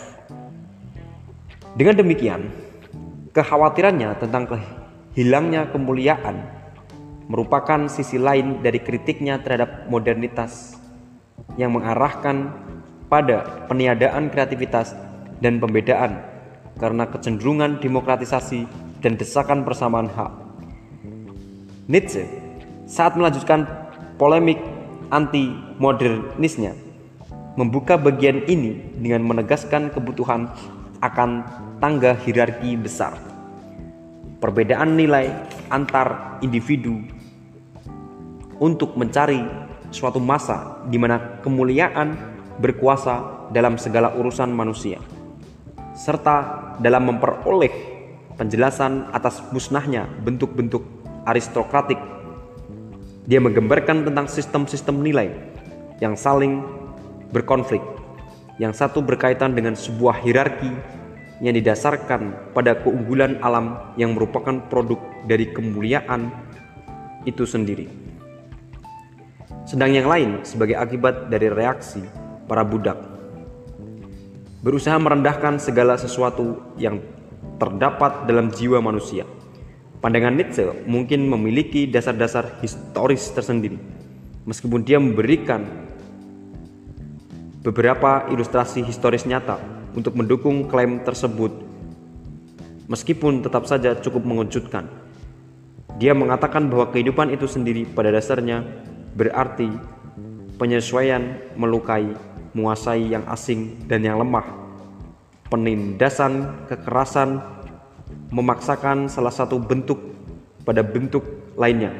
[1.73, 2.49] Dengan demikian,
[3.33, 4.45] kekhawatirannya tentang
[5.15, 6.43] hilangnya kemuliaan
[7.31, 10.77] merupakan sisi lain dari kritiknya terhadap modernitas
[11.57, 12.51] yang mengarahkan
[13.07, 14.93] pada peniadaan kreativitas
[15.39, 16.21] dan pembedaan
[16.75, 18.67] karena kecenderungan demokratisasi
[18.99, 20.31] dan desakan persamaan hak.
[21.87, 22.27] Nietzsche
[22.85, 23.65] saat melanjutkan
[24.19, 24.59] polemik
[25.09, 26.75] anti modernisnya
[27.55, 30.51] membuka bagian ini dengan menegaskan kebutuhan
[30.99, 31.45] akan
[31.79, 33.34] tangga hierarki besar.
[34.45, 35.25] Perbedaan nilai
[35.73, 37.01] antar individu
[38.61, 39.41] untuk mencari
[39.89, 42.13] suatu masa di mana kemuliaan
[42.61, 45.01] berkuasa dalam segala urusan manusia,
[45.97, 47.73] serta dalam memperoleh
[48.37, 50.85] penjelasan atas musnahnya bentuk-bentuk
[51.25, 51.97] aristokratik.
[53.25, 55.33] Dia menggambarkan tentang sistem-sistem nilai
[55.97, 56.61] yang saling
[57.33, 57.81] berkonflik.
[58.61, 60.69] Yang satu berkaitan dengan sebuah hierarki
[61.43, 66.31] yang didasarkan pada keunggulan alam yang merupakan produk dari kemuliaan
[67.27, 67.89] itu sendiri.
[69.65, 72.05] Sedang yang lain sebagai akibat dari reaksi
[72.45, 73.15] para budak
[74.65, 76.97] berusaha merendahkan segala sesuatu yang
[77.61, 79.21] terdapat dalam jiwa manusia.
[80.01, 83.77] Pandangan Nietzsche mungkin memiliki dasar-dasar historis tersendiri,
[84.49, 85.65] meskipun dia memberikan
[87.61, 91.75] beberapa ilustrasi historis nyata untuk mendukung klaim tersebut
[92.85, 94.85] meskipun tetap saja cukup mengejutkan.
[95.95, 98.67] Dia mengatakan bahwa kehidupan itu sendiri pada dasarnya
[99.15, 99.71] berarti
[100.59, 102.11] penyesuaian melukai,
[102.51, 104.43] menguasai yang asing dan yang lemah,
[105.47, 107.39] penindasan, kekerasan,
[108.27, 109.99] memaksakan salah satu bentuk
[110.67, 111.23] pada bentuk
[111.55, 111.95] lainnya,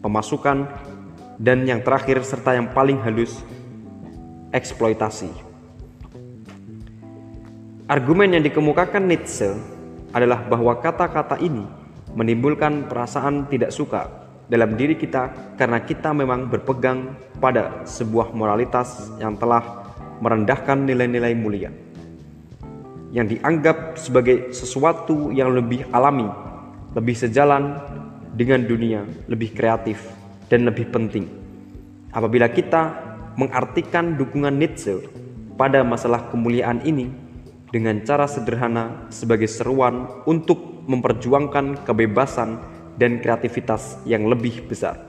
[0.00, 0.64] pemasukan,
[1.36, 3.44] dan yang terakhir serta yang paling halus
[4.56, 5.51] eksploitasi.
[7.92, 9.52] Argumen yang dikemukakan Nietzsche
[10.16, 11.60] adalah bahwa kata-kata ini
[12.16, 14.08] menimbulkan perasaan tidak suka
[14.48, 19.84] dalam diri kita karena kita memang berpegang pada sebuah moralitas yang telah
[20.24, 21.68] merendahkan nilai-nilai mulia
[23.12, 26.32] yang dianggap sebagai sesuatu yang lebih alami,
[26.96, 27.76] lebih sejalan
[28.32, 30.00] dengan dunia, lebih kreatif,
[30.48, 31.28] dan lebih penting.
[32.08, 32.96] Apabila kita
[33.36, 34.96] mengartikan dukungan Nietzsche
[35.60, 37.21] pada masalah kemuliaan ini
[37.72, 42.60] dengan cara sederhana sebagai seruan untuk memperjuangkan kebebasan
[43.00, 45.00] dan kreativitas yang lebih besar.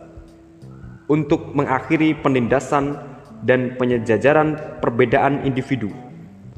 [1.11, 2.95] Untuk mengakhiri penindasan
[3.43, 5.91] dan penyejajaran perbedaan individu,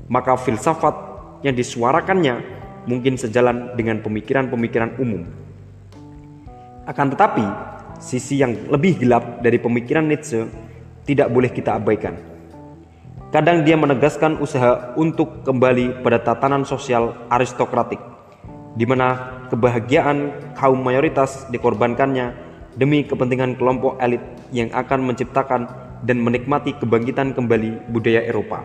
[0.05, 0.93] maka filsafat
[1.41, 2.45] yang disuarakannya
[2.85, 5.25] mungkin sejalan dengan pemikiran-pemikiran umum.
[6.85, 7.41] Akan tetapi,
[7.97, 10.45] sisi yang lebih gelap dari pemikiran Nietzsche
[11.09, 12.34] tidak boleh kita abaikan.
[13.35, 17.99] Kadang dia menegaskan usaha untuk kembali pada tatanan sosial aristokratik,
[18.79, 22.31] di mana kebahagiaan kaum mayoritas dikorbankannya
[22.79, 24.23] demi kepentingan kelompok elit
[24.55, 25.67] yang akan menciptakan
[26.07, 28.63] dan menikmati kebangkitan kembali budaya Eropa.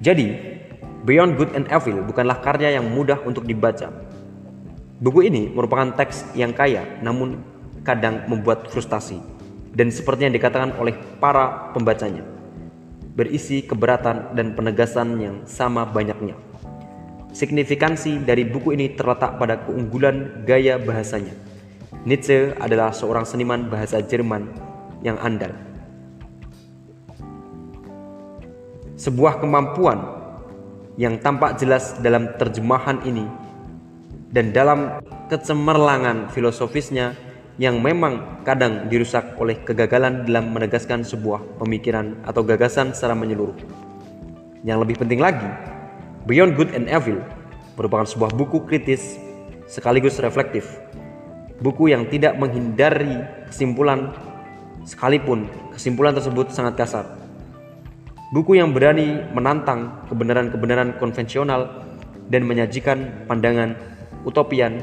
[0.00, 0.56] Jadi,
[1.04, 3.92] Beyond Good and Evil bukanlah karya yang mudah untuk dibaca.
[5.04, 7.36] Buku ini merupakan teks yang kaya namun
[7.84, 9.20] kadang membuat frustasi
[9.76, 12.35] dan seperti yang dikatakan oleh para pembacanya,
[13.16, 16.36] berisi keberatan dan penegasan yang sama banyaknya.
[17.32, 21.32] Signifikansi dari buku ini terletak pada keunggulan gaya bahasanya.
[22.04, 24.52] Nietzsche adalah seorang seniman bahasa Jerman
[25.00, 25.52] yang andal.
[28.96, 30.00] Sebuah kemampuan
[30.96, 33.28] yang tampak jelas dalam terjemahan ini
[34.32, 37.12] dan dalam kecemerlangan filosofisnya
[37.56, 43.56] yang memang kadang dirusak oleh kegagalan dalam menegaskan sebuah pemikiran atau gagasan secara menyeluruh.
[44.60, 45.48] Yang lebih penting lagi,
[46.28, 47.24] Beyond Good and Evil
[47.80, 49.16] merupakan sebuah buku kritis
[49.64, 50.68] sekaligus reflektif.
[51.64, 54.12] Buku yang tidak menghindari kesimpulan
[54.84, 57.06] sekalipun kesimpulan tersebut sangat kasar.
[58.36, 61.84] Buku yang berani menantang kebenaran-kebenaran konvensional
[62.28, 63.78] dan menyajikan pandangan
[64.26, 64.82] utopian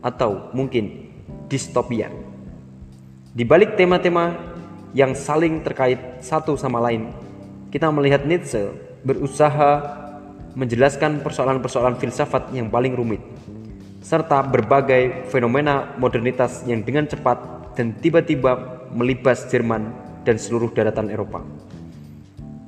[0.00, 1.07] atau mungkin
[1.48, 2.12] distopian.
[3.32, 4.36] Di balik tema-tema
[4.92, 7.12] yang saling terkait satu sama lain,
[7.68, 8.72] kita melihat Nietzsche
[9.04, 9.84] berusaha
[10.56, 13.20] menjelaskan persoalan-persoalan filsafat yang paling rumit,
[14.00, 17.38] serta berbagai fenomena modernitas yang dengan cepat
[17.76, 19.92] dan tiba-tiba melibas Jerman
[20.24, 21.44] dan seluruh daratan Eropa.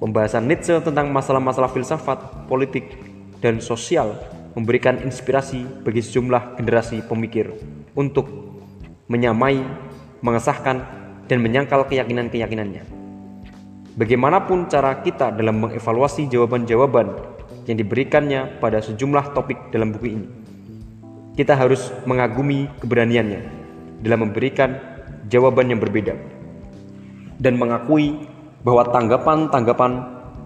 [0.01, 2.97] Pembahasan Nietzsche tentang masalah-masalah filsafat, politik,
[3.41, 4.17] dan sosial
[4.57, 7.53] memberikan inspirasi bagi sejumlah generasi pemikir
[7.97, 8.50] untuk
[9.11, 9.67] menyamai,
[10.23, 10.87] mengesahkan,
[11.27, 12.87] dan menyangkal keyakinan-keyakinannya.
[13.99, 17.11] Bagaimanapun cara kita dalam mengevaluasi jawaban-jawaban
[17.67, 20.29] yang diberikannya pada sejumlah topik dalam buku ini,
[21.35, 23.41] kita harus mengagumi keberaniannya
[23.99, 24.79] dalam memberikan
[25.27, 26.15] jawaban yang berbeda
[27.43, 28.27] dan mengakui
[28.63, 29.93] bahwa tanggapan-tanggapan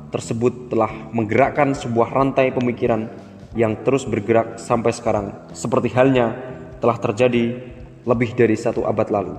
[0.08, 3.10] tersebut telah menggerakkan sebuah rantai pemikiran
[3.58, 6.34] yang terus bergerak sampai sekarang, seperti halnya
[6.78, 7.73] telah terjadi
[8.04, 9.36] lebih dari satu abad lalu.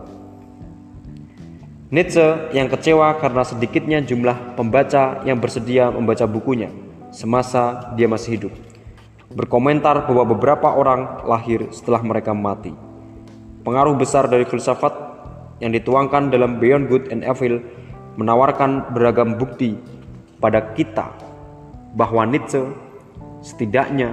[1.93, 6.73] Nietzsche yang kecewa karena sedikitnya jumlah pembaca yang bersedia membaca bukunya
[7.13, 8.53] semasa dia masih hidup.
[9.31, 12.73] Berkomentar bahwa beberapa orang lahir setelah mereka mati.
[13.63, 14.93] Pengaruh besar dari filsafat
[15.63, 17.63] yang dituangkan dalam Beyond Good and Evil
[18.19, 19.79] menawarkan beragam bukti
[20.43, 21.09] pada kita
[21.95, 22.63] bahwa Nietzsche
[23.39, 24.11] setidaknya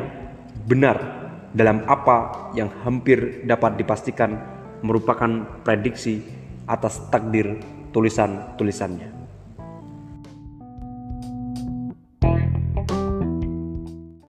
[0.66, 1.21] benar
[1.52, 4.40] dalam apa yang hampir dapat dipastikan
[4.82, 6.20] merupakan prediksi
[6.66, 7.60] atas takdir
[7.92, 9.21] tulisan-tulisannya.